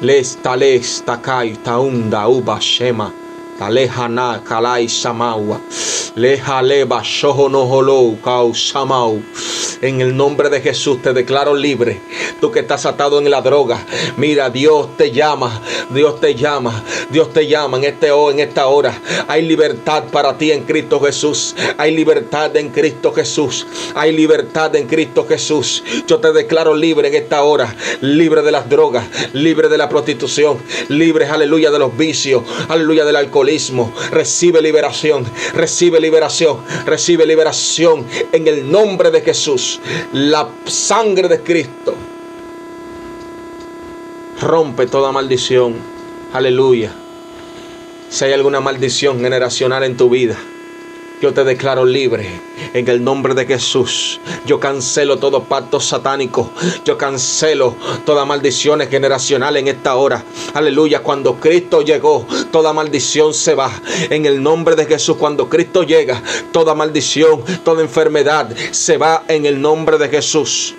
[0.01, 0.37] Les
[1.63, 3.13] taunda uba shema.
[3.59, 5.59] Talehana kalai samawa.
[6.15, 9.21] Lejaleba shohonoholo kau samau.
[9.81, 11.99] En el nombre de Jesús te declaro libre.
[12.39, 13.85] Tú que estás atado en la droga.
[14.15, 15.61] Mira, Dios te llama.
[15.89, 16.83] Dios te llama.
[17.09, 18.97] Dios te llama en, este, en esta hora.
[19.27, 21.55] Hay libertad para ti en Cristo Jesús.
[21.77, 23.67] Hay libertad en Cristo Jesús.
[23.93, 25.83] Hay libertad en Cristo Jesús.
[26.07, 27.75] Yo te declaro libre en esta hora.
[27.99, 29.05] Libre de las drogas.
[29.33, 30.59] Libre de la prostitución.
[30.87, 32.43] Libre, aleluya, de los vicios.
[32.69, 33.48] Aleluya, del alcoholismo.
[34.11, 35.25] Recibe liberación.
[35.53, 36.57] Recibe liberación.
[36.85, 39.79] Recibe liberación en el nombre de Jesús
[40.13, 41.95] la sangre de Cristo
[44.41, 45.75] rompe toda maldición.
[46.33, 46.91] Aleluya.
[48.09, 50.37] Si hay alguna maldición generacional en tu vida,
[51.21, 52.29] yo te declaro libre
[52.73, 54.21] en el nombre de Jesús.
[54.45, 56.51] Yo cancelo todo pacto satánico.
[56.85, 60.23] Yo cancelo toda maldición generacional en esta hora.
[60.53, 61.01] Aleluya.
[61.01, 63.69] Cuando Cristo llegó, toda maldición se va.
[64.09, 69.45] En el nombre de Jesús, cuando Cristo llega, toda maldición, toda enfermedad se va en
[69.45, 70.73] el nombre de Jesús.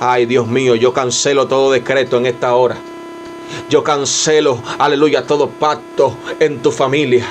[0.00, 2.76] Ay, Dios mío, yo cancelo todo decreto en esta hora.
[3.68, 7.26] Yo cancelo, aleluya, todo pacto en tu familia,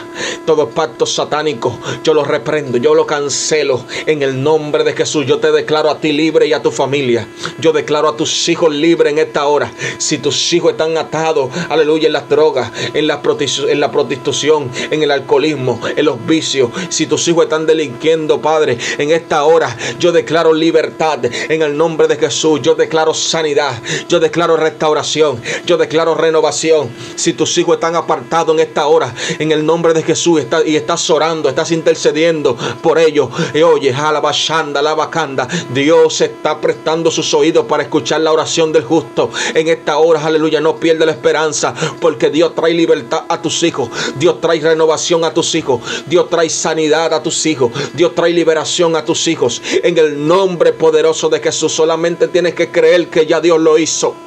[0.46, 1.80] todo pacto satánico.
[2.04, 5.26] Yo lo reprendo, yo lo cancelo en el nombre de Jesús.
[5.26, 7.28] Yo te declaro a ti libre y a tu familia.
[7.60, 9.72] Yo declaro a tus hijos libres en esta hora.
[9.98, 13.22] Si tus hijos están atados, aleluya, en las drogas, en la,
[13.70, 16.70] en la prostitución, en el alcoholismo, en los vicios.
[16.90, 22.08] Si tus hijos están delinquiendo, Padre, en esta hora, yo declaro libertad en el nombre
[22.08, 22.62] de Jesús.
[22.62, 23.82] Yo declaro sanidad.
[24.10, 25.42] Yo declaro restauración.
[25.66, 26.90] Yo declaro renovación.
[27.16, 31.10] Si tus hijos están apartados en esta hora, en el nombre de Jesús, y estás
[31.10, 33.30] orando, estás intercediendo por ellos.
[33.54, 39.30] Y oye, alabashanda, bacanda Dios está prestando sus oídos para escuchar la oración del justo.
[39.54, 43.90] En esta hora, aleluya, no pierde la esperanza, porque Dios trae libertad a tus hijos.
[44.18, 45.82] Dios trae renovación a tus hijos.
[46.06, 47.72] Dios trae sanidad a tus hijos.
[47.94, 49.62] Dios trae liberación a tus hijos.
[49.84, 54.25] En el nombre poderoso de Jesús, solamente tienes que creer que ya Dios lo hizo.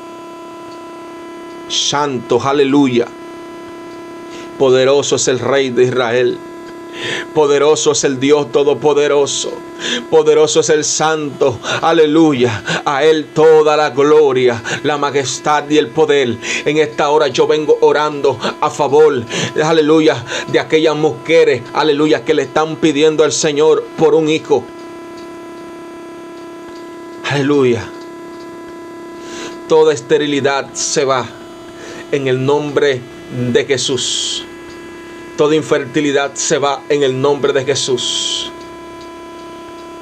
[1.69, 3.07] Santo, aleluya.
[4.59, 6.39] Poderoso es el Rey de Israel.
[7.35, 9.53] Poderoso es el Dios Todopoderoso.
[10.11, 11.61] Poderoso es el Santo.
[11.81, 12.83] Aleluya.
[12.85, 16.37] A Él toda la gloria, la majestad y el poder.
[16.65, 19.23] En esta hora yo vengo orando a favor.
[19.63, 20.25] Aleluya.
[20.49, 21.63] De aquellas mujeres.
[21.73, 22.25] Aleluya.
[22.25, 24.65] Que le están pidiendo al Señor por un hijo.
[27.31, 27.89] Aleluya.
[29.69, 31.27] Toda esterilidad se va
[32.13, 33.01] en el nombre
[33.53, 34.45] de Jesús.
[35.37, 38.51] Toda infertilidad se va en el nombre de Jesús.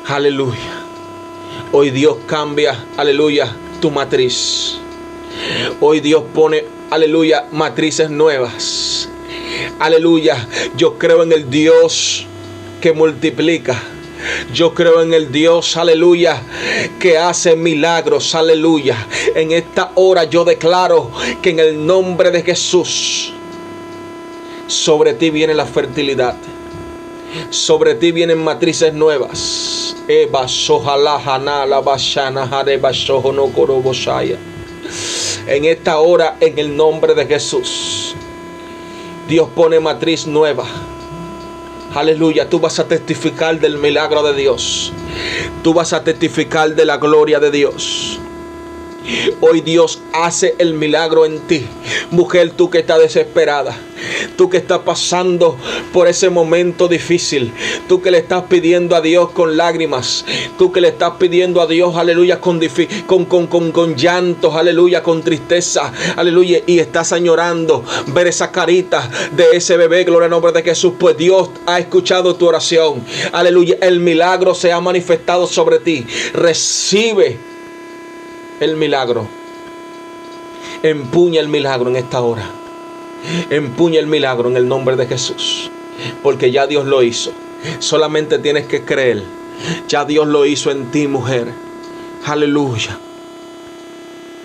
[0.06, 0.82] Aleluya.
[1.72, 4.78] Hoy Dios cambia, aleluya, tu matriz.
[5.80, 9.08] Hoy Dios pone, aleluya, matrices nuevas.
[9.78, 10.48] Aleluya.
[10.76, 12.26] Yo creo en el Dios
[12.80, 13.82] que multiplica.
[14.52, 16.42] Yo creo en el Dios, aleluya,
[16.98, 19.06] que hace milagros, aleluya.
[19.34, 21.10] En esta hora yo declaro
[21.42, 23.32] que en el nombre de Jesús,
[24.66, 26.36] sobre ti viene la fertilidad.
[27.50, 29.96] Sobre ti vienen matrices nuevas.
[35.46, 38.14] En esta hora, en el nombre de Jesús,
[39.28, 40.64] Dios pone matriz nueva
[41.96, 44.92] Aleluya, tú vas a testificar del milagro de Dios.
[45.62, 48.20] Tú vas a testificar de la gloria de Dios.
[49.40, 51.66] Hoy Dios hace el milagro en ti.
[52.10, 53.76] Mujer, tú que estás desesperada.
[54.36, 55.56] Tú que estás pasando
[55.92, 57.52] por ese momento difícil.
[57.88, 60.24] Tú que le estás pidiendo a Dios con lágrimas.
[60.58, 62.60] Tú que le estás pidiendo a Dios, aleluya, con,
[63.06, 66.60] con, con, con, llantos, aleluya, con tristeza, aleluya.
[66.66, 70.94] Y estás añorando ver esa carita de ese bebé, gloria al nombre de Jesús.
[70.98, 73.04] Pues Dios ha escuchado tu oración.
[73.32, 73.76] Aleluya.
[73.80, 76.06] El milagro se ha manifestado sobre ti.
[76.34, 77.55] Recibe
[78.60, 79.26] el milagro.
[80.82, 82.48] Empuña el milagro en esta hora.
[83.50, 85.70] Empuña el milagro en el nombre de Jesús.
[86.22, 87.32] Porque ya Dios lo hizo.
[87.78, 89.22] Solamente tienes que creer.
[89.88, 91.48] Ya Dios lo hizo en ti, mujer.
[92.24, 92.98] Aleluya.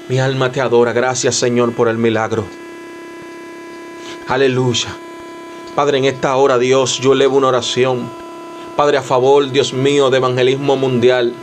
[0.07, 0.93] Mi alma te adora.
[0.93, 2.45] Gracias, Señor, por el milagro.
[4.27, 4.95] Aleluya.
[5.75, 8.09] Padre, en esta hora, Dios, yo elevo una oración.
[8.75, 11.33] Padre, a favor, Dios mío, de evangelismo mundial.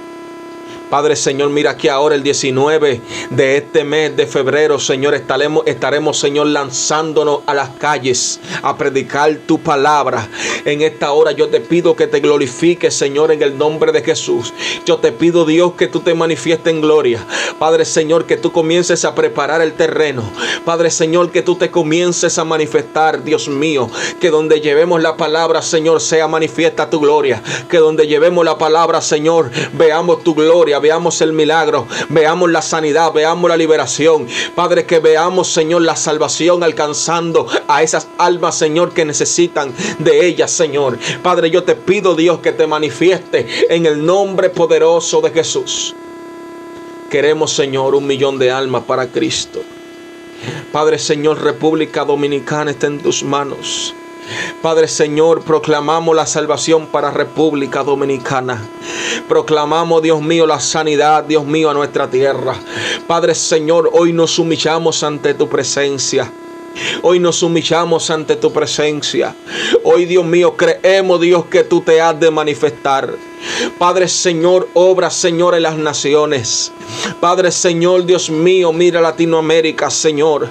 [0.90, 6.18] Padre Señor, mira que ahora el 19 de este mes de febrero, Señor, estaremos, estaremos,
[6.18, 10.28] Señor, lanzándonos a las calles a predicar tu palabra.
[10.64, 14.54] En esta hora yo te pido que te glorifiques, Señor, en el nombre de Jesús.
[14.86, 17.24] Yo te pido, Dios, que tú te manifiestes en gloria.
[17.58, 20.22] Padre Señor, que tú comiences a preparar el terreno.
[20.64, 23.90] Padre Señor, que tú te comiences a manifestar, Dios mío.
[24.20, 27.42] Que donde llevemos la palabra, Señor, sea manifiesta tu gloria.
[27.68, 33.12] Que donde llevemos la palabra, Señor, veamos tu gloria veamos el milagro, veamos la sanidad,
[33.12, 34.26] veamos la liberación.
[34.54, 40.50] Padre, que veamos, Señor, la salvación alcanzando a esas almas, Señor, que necesitan de ellas,
[40.50, 40.98] Señor.
[41.22, 45.94] Padre, yo te pido, Dios, que te manifieste en el nombre poderoso de Jesús.
[47.10, 49.62] Queremos, Señor, un millón de almas para Cristo.
[50.72, 53.94] Padre, Señor, República Dominicana está en tus manos.
[54.62, 58.60] Padre Señor, proclamamos la salvación para República Dominicana.
[59.28, 62.54] Proclamamos, Dios mío, la sanidad, Dios mío, a nuestra tierra.
[63.06, 66.30] Padre Señor, hoy nos humillamos ante tu presencia.
[67.02, 69.34] Hoy nos humillamos ante tu presencia.
[69.84, 73.14] Hoy, Dios mío, creemos, Dios, que tú te has de manifestar.
[73.78, 76.72] Padre Señor, obra Señor en las naciones.
[77.20, 80.48] Padre Señor, Dios mío, mira Latinoamérica, Señor.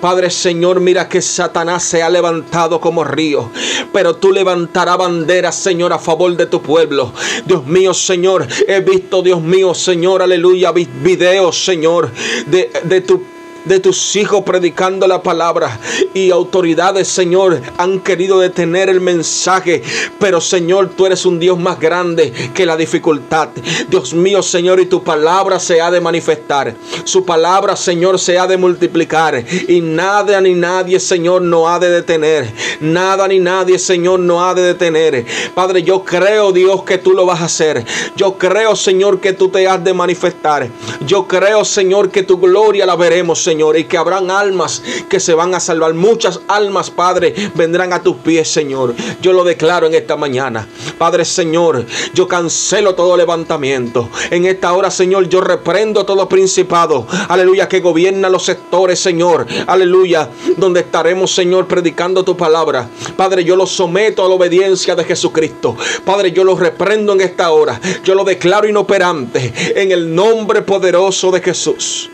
[0.00, 3.50] Padre Señor, mira que Satanás se ha levantado como río.
[3.92, 7.12] Pero tú levantarás banderas, Señor, a favor de tu pueblo.
[7.46, 12.10] Dios mío, Señor, he visto, Dios mío, Señor, aleluya, videos, Señor,
[12.46, 13.22] de, de tu
[13.66, 15.78] de tus hijos predicando la palabra
[16.14, 19.82] y autoridades, Señor, han querido detener el mensaje.
[20.18, 23.48] Pero, Señor, tú eres un Dios más grande que la dificultad.
[23.88, 26.74] Dios mío, Señor, y tu palabra se ha de manifestar.
[27.04, 29.44] Su palabra, Señor, se ha de multiplicar.
[29.68, 32.52] Y nada ni nadie, Señor, no ha de detener.
[32.80, 35.26] Nada ni nadie, Señor, no ha de detener.
[35.54, 37.84] Padre, yo creo, Dios, que tú lo vas a hacer.
[38.16, 40.68] Yo creo, Señor, que tú te has de manifestar.
[41.04, 43.55] Yo creo, Señor, que tu gloria la veremos, Señor.
[43.56, 45.94] Señor, y que habrán almas que se van a salvar.
[45.94, 48.94] Muchas almas, Padre, vendrán a tus pies, Señor.
[49.22, 50.68] Yo lo declaro en esta mañana.
[50.98, 54.10] Padre, Señor, yo cancelo todo levantamiento.
[54.30, 57.06] En esta hora, Señor, yo reprendo todo principado.
[57.28, 59.46] Aleluya, que gobierna los sectores, Señor.
[59.66, 60.28] Aleluya,
[60.58, 62.90] donde estaremos, Señor, predicando tu palabra.
[63.16, 65.74] Padre, yo lo someto a la obediencia de Jesucristo.
[66.04, 67.80] Padre, yo lo reprendo en esta hora.
[68.04, 72.10] Yo lo declaro inoperante en el nombre poderoso de Jesús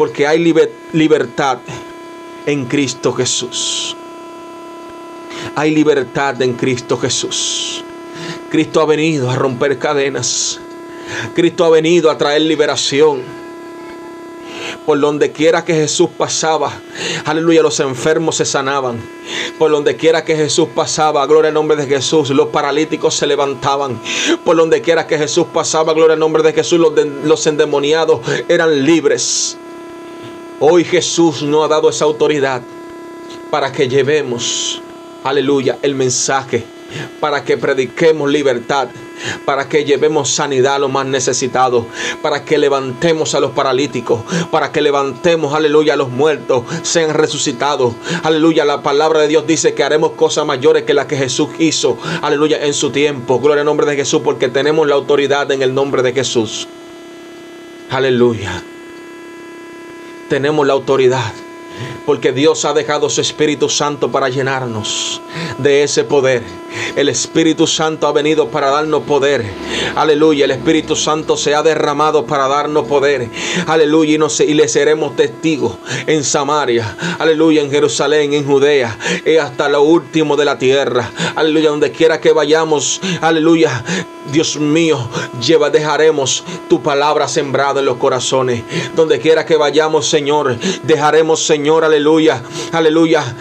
[0.00, 0.38] porque hay
[0.94, 1.58] libertad
[2.46, 3.94] en Cristo Jesús.
[5.54, 7.84] Hay libertad en Cristo Jesús.
[8.48, 10.58] Cristo ha venido a romper cadenas.
[11.34, 13.20] Cristo ha venido a traer liberación.
[14.86, 16.72] Por donde quiera que Jesús pasaba,
[17.26, 19.02] aleluya, los enfermos se sanaban.
[19.58, 24.00] Por donde quiera que Jesús pasaba, gloria al nombre de Jesús, los paralíticos se levantaban.
[24.46, 28.82] Por donde quiera que Jesús pasaba, gloria al nombre de Jesús, los, los endemoniados eran
[28.86, 29.58] libres.
[30.62, 32.60] Hoy Jesús no ha dado esa autoridad
[33.50, 34.82] para que llevemos,
[35.24, 36.66] aleluya, el mensaje,
[37.18, 38.88] para que prediquemos libertad,
[39.46, 41.86] para que llevemos sanidad a los más necesitados,
[42.20, 47.94] para que levantemos a los paralíticos, para que levantemos, aleluya, a los muertos, sean resucitados.
[48.22, 51.96] Aleluya, la palabra de Dios dice que haremos cosas mayores que las que Jesús hizo,
[52.20, 53.40] aleluya, en su tiempo.
[53.40, 56.68] Gloria al nombre de Jesús, porque tenemos la autoridad en el nombre de Jesús.
[57.88, 58.62] Aleluya
[60.30, 61.32] tenemos la autoridad.
[62.06, 65.20] Porque Dios ha dejado su Espíritu Santo para llenarnos
[65.58, 66.42] de ese poder.
[66.96, 69.44] El Espíritu Santo ha venido para darnos poder.
[69.94, 70.44] Aleluya.
[70.44, 73.28] El Espíritu Santo se ha derramado para darnos poder.
[73.66, 74.14] Aleluya.
[74.14, 75.76] Y, no y le seremos testigos
[76.06, 76.96] en Samaria.
[77.18, 77.62] Aleluya.
[77.62, 78.96] En Jerusalén, en Judea.
[79.24, 81.10] Y hasta lo último de la tierra.
[81.36, 81.70] Aleluya.
[81.70, 83.00] Donde quiera que vayamos.
[83.20, 83.84] Aleluya.
[84.30, 85.08] Dios mío,
[85.44, 88.62] lleva, dejaremos tu palabra sembrada en los corazones.
[88.94, 92.42] Donde quiera que vayamos, Señor, dejaremos, Señor, aleluya,
[92.72, 93.36] aleluya,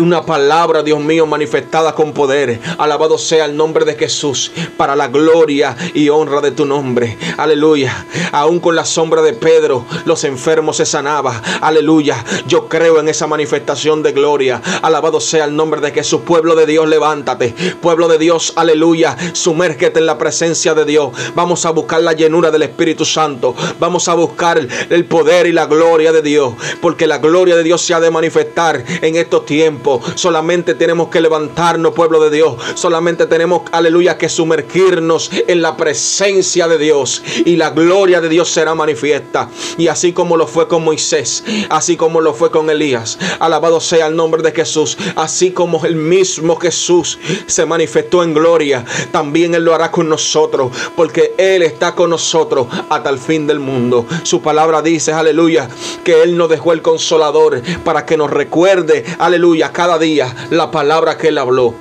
[0.00, 2.60] una palabra, Dios mío, manifestada con poder.
[2.78, 7.16] Alabado sea el nombre de Jesús para la gloria y honra de tu nombre.
[7.36, 8.06] Aleluya.
[8.32, 11.40] Aún con la sombra de Pedro, los enfermos se sanaban.
[11.60, 12.24] Aleluya.
[12.46, 14.60] Yo creo en esa manifestación de gloria.
[14.82, 16.22] Alabado sea el nombre de Jesús.
[16.24, 17.54] Pueblo de Dios, levántate.
[17.80, 19.16] Pueblo de Dios, aleluya.
[19.32, 21.12] Sumérgete en la presencia de Dios.
[21.34, 23.54] Vamos a buscar la llenura del Espíritu Santo.
[23.78, 24.58] Vamos a buscar
[24.90, 26.54] el poder y la gloria de Dios.
[26.80, 30.02] Porque la gloria de Dios se ha de manifestar en estos tiempos.
[30.14, 32.54] Solamente tenemos que levantarnos, pueblo de Dios.
[32.74, 37.22] Solamente tenemos, aleluya, que sumergirnos en la presencia de Dios.
[37.44, 39.50] Y la gloria de Dios será manifiesta.
[39.76, 43.18] Y así como lo fue con Moisés, así como lo fue con Elías.
[43.40, 44.96] Alabado sea el nombre de Jesús.
[45.16, 50.72] Así como el mismo Jesús se manifestó en gloria, también Él lo hará con nosotros,
[50.96, 54.06] porque Él está con nosotros hasta el fin del mundo.
[54.22, 55.68] Su palabra dice, aleluya,
[56.04, 57.47] que Él nos dejó el consolador
[57.84, 61.74] para que nos recuerde, aleluya, cada día la palabra que Él habló.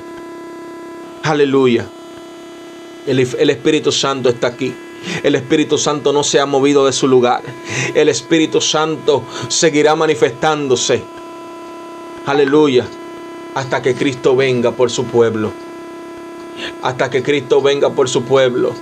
[1.23, 1.85] Aleluya.
[3.05, 4.73] El, el Espíritu Santo está aquí.
[5.23, 7.41] El Espíritu Santo no se ha movido de su lugar.
[7.93, 11.01] El Espíritu Santo seguirá manifestándose.
[12.25, 12.85] Aleluya.
[13.55, 15.51] Hasta que Cristo venga por su pueblo
[16.81, 18.73] hasta que Cristo venga por su pueblo.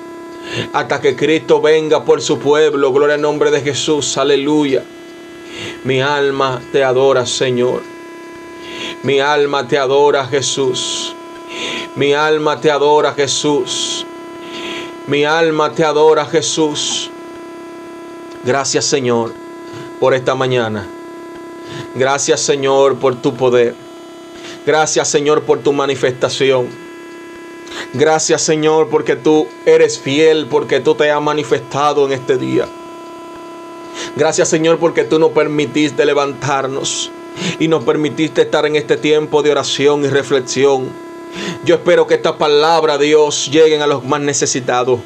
[0.73, 2.91] Hasta que Cristo venga por su pueblo.
[2.93, 4.17] Gloria al nombre de Jesús.
[4.17, 4.83] Aleluya.
[5.83, 7.81] Mi alma te adora, Señor.
[9.03, 11.15] Mi alma te adora, Jesús.
[11.95, 14.05] Mi alma te adora, Jesús.
[15.07, 17.09] Mi alma te adora, Jesús.
[18.43, 19.33] Gracias, Señor,
[19.99, 20.87] por esta mañana.
[21.95, 23.75] Gracias, Señor, por tu poder.
[24.65, 26.85] Gracias, Señor, por tu manifestación.
[27.93, 32.67] Gracias Señor porque tú eres fiel, porque tú te has manifestado en este día.
[34.15, 37.11] Gracias Señor porque tú nos permitiste levantarnos
[37.59, 40.89] y nos permitiste estar en este tiempo de oración y reflexión.
[41.63, 44.99] Yo espero que esta palabra, Dios, lleguen a los más necesitados.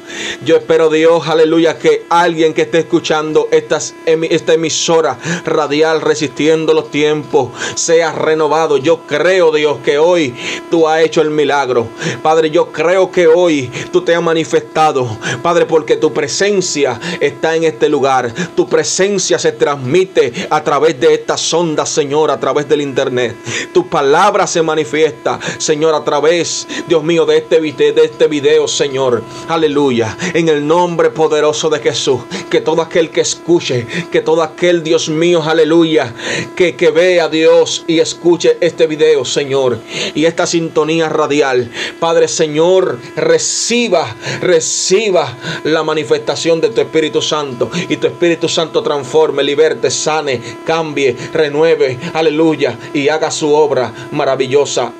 [0.44, 7.50] Yo espero, Dios, aleluya, que alguien que esté escuchando esta emisora radial resistiendo los tiempos
[7.74, 8.76] sea renovado.
[8.76, 10.34] Yo creo, Dios, que hoy
[10.70, 11.88] tú has hecho el milagro.
[12.22, 15.18] Padre, yo creo que hoy tú te has manifestado.
[15.42, 18.32] Padre, porque tu presencia está en este lugar.
[18.54, 23.34] Tu presencia se transmite a través de estas ondas, Señor, a través del internet.
[23.72, 28.68] Tu palabra se manifiesta, Señor, a través vez, Dios mío, de este, de este video,
[28.68, 29.22] Señor.
[29.48, 30.16] Aleluya.
[30.34, 32.20] En el nombre poderoso de Jesús.
[32.50, 36.14] Que todo aquel que escuche, que todo aquel, Dios mío, aleluya,
[36.56, 39.78] que, que vea a Dios y escuche este video, Señor.
[40.14, 41.70] Y esta sintonía radial.
[41.98, 47.70] Padre, Señor, reciba, reciba la manifestación de tu Espíritu Santo.
[47.88, 51.98] Y tu Espíritu Santo transforme, liberte, sane, cambie, renueve.
[52.14, 52.78] Aleluya.
[52.94, 54.92] Y haga su obra maravillosa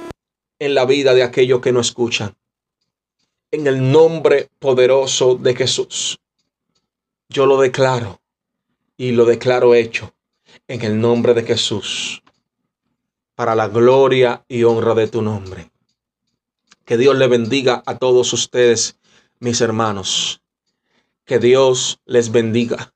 [0.60, 2.36] en la vida de aquellos que no escuchan.
[3.50, 6.20] En el nombre poderoso de Jesús.
[7.28, 8.20] Yo lo declaro
[8.96, 10.14] y lo declaro hecho
[10.68, 12.22] en el nombre de Jesús.
[13.34, 15.70] Para la gloria y honra de tu nombre.
[16.84, 18.98] Que Dios le bendiga a todos ustedes,
[19.38, 20.42] mis hermanos.
[21.24, 22.92] Que Dios les bendiga.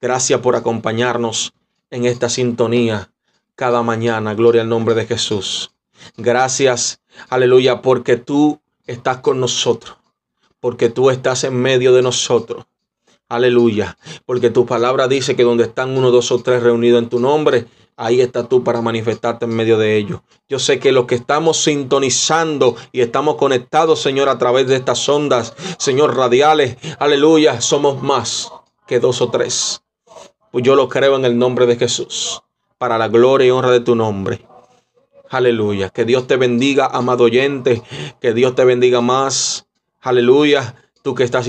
[0.00, 1.52] Gracias por acompañarnos
[1.90, 3.12] en esta sintonía
[3.54, 4.34] cada mañana.
[4.34, 5.75] Gloria al nombre de Jesús.
[6.16, 9.96] Gracias, aleluya, porque tú estás con nosotros,
[10.60, 12.66] porque tú estás en medio de nosotros.
[13.28, 17.18] Aleluya, porque tu palabra dice que donde están uno, dos o tres reunidos en tu
[17.18, 17.66] nombre,
[17.96, 20.20] ahí estás tú para manifestarte en medio de ellos.
[20.48, 25.08] Yo sé que los que estamos sintonizando y estamos conectados, Señor, a través de estas
[25.08, 28.52] ondas, Señor, radiales, aleluya, somos más
[28.86, 29.82] que dos o tres.
[30.52, 32.42] Pues yo lo creo en el nombre de Jesús,
[32.78, 34.46] para la gloria y honra de tu nombre.
[35.30, 35.90] Aleluya.
[35.90, 37.82] Que Dios te bendiga, amado oyente.
[38.20, 39.66] Que Dios te bendiga más.
[40.00, 40.74] Aleluya.
[41.02, 41.46] Tú que estás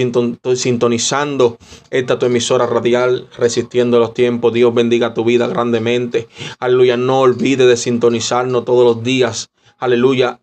[0.56, 1.58] sintonizando
[1.90, 4.54] esta tu emisora radial, resistiendo los tiempos.
[4.54, 6.28] Dios bendiga tu vida grandemente.
[6.60, 6.98] Aleluya.
[6.98, 9.50] No olvides de sintonizarnos todos los días.
[9.80, 10.40] Aleluya.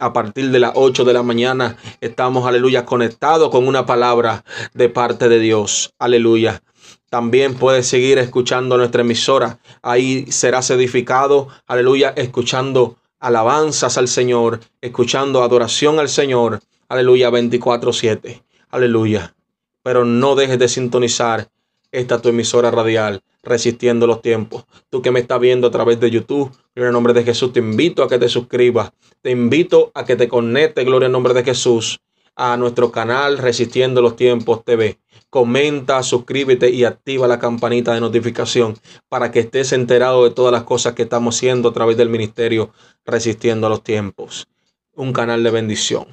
[0.00, 4.88] a partir de las 8 de la mañana estamos, aleluya, conectados con una palabra de
[4.88, 5.92] parte de Dios.
[5.98, 6.62] Aleluya.
[7.10, 9.58] También puedes seguir escuchando nuestra emisora.
[9.82, 16.60] Ahí serás edificado, aleluya, escuchando alabanzas al Señor, escuchando adoración al Señor.
[16.88, 18.42] Aleluya 24/7.
[18.70, 19.34] Aleluya.
[19.82, 21.48] Pero no dejes de sintonizar
[21.90, 24.66] esta tu emisora radial, resistiendo los tiempos.
[24.90, 27.60] Tú que me estás viendo a través de YouTube, gloria al nombre de Jesús, te
[27.60, 28.92] invito a que te suscribas.
[29.22, 31.98] Te invito a que te conectes, gloria al nombre de Jesús,
[32.38, 35.00] a nuestro canal Resistiendo los Tiempos TV.
[35.28, 38.78] Comenta, suscríbete y activa la campanita de notificación
[39.08, 42.70] para que estés enterado de todas las cosas que estamos haciendo a través del ministerio
[43.04, 44.46] Resistiendo los Tiempos.
[44.94, 46.06] Un canal de bendición.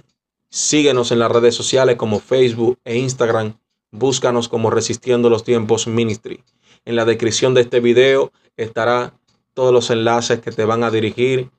[0.49, 3.53] Síguenos en las redes sociales como Facebook e Instagram
[3.91, 6.43] búscanos como Resistiendo los Tiempos Ministry.
[6.85, 9.13] En la descripción de este video estará
[9.53, 11.51] todos los enlaces que te van a dirigir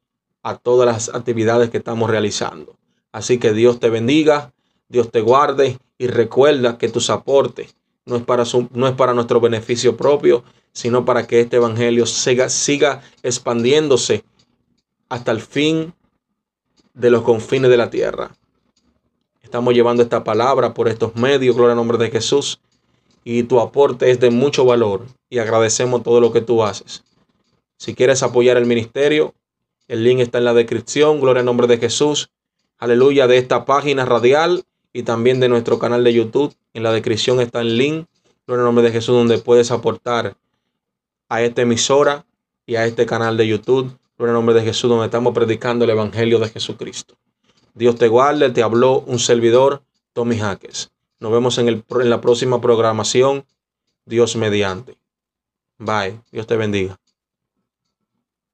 [0.42, 2.76] a todas las actividades que estamos realizando.
[3.12, 4.52] Así que Dios te bendiga,
[4.88, 9.40] Dios te guarde y recuerda que tus aportes no es para, no es para nuestro
[9.40, 14.24] beneficio propio, sino para que este evangelio siga, siga expandiéndose
[15.08, 15.92] hasta el fin
[16.94, 18.30] de los confines de la tierra.
[19.42, 22.60] Estamos llevando esta palabra por estos medios, gloria al nombre de Jesús.
[23.24, 27.02] Y tu aporte es de mucho valor y agradecemos todo lo que tú haces.
[27.76, 29.34] Si quieres apoyar el ministerio,
[29.88, 32.30] el link está en la descripción, gloria al nombre de Jesús.
[32.78, 34.64] Aleluya, de esta página radial
[34.96, 36.54] y también de nuestro canal de YouTube.
[36.72, 38.06] En la descripción está el link,
[38.46, 40.38] gloria al nombre de Jesús, donde puedes aportar
[41.28, 42.24] a esta emisora
[42.64, 43.94] y a este canal de YouTube.
[44.16, 47.14] Gloria al nombre de Jesús, donde estamos predicando el Evangelio de Jesucristo.
[47.74, 49.82] Dios te guarde, te habló un servidor,
[50.14, 50.90] Tommy Jaques.
[51.20, 53.44] Nos vemos en, el, en la próxima programación,
[54.06, 54.96] Dios mediante.
[55.76, 56.98] Bye, Dios te bendiga.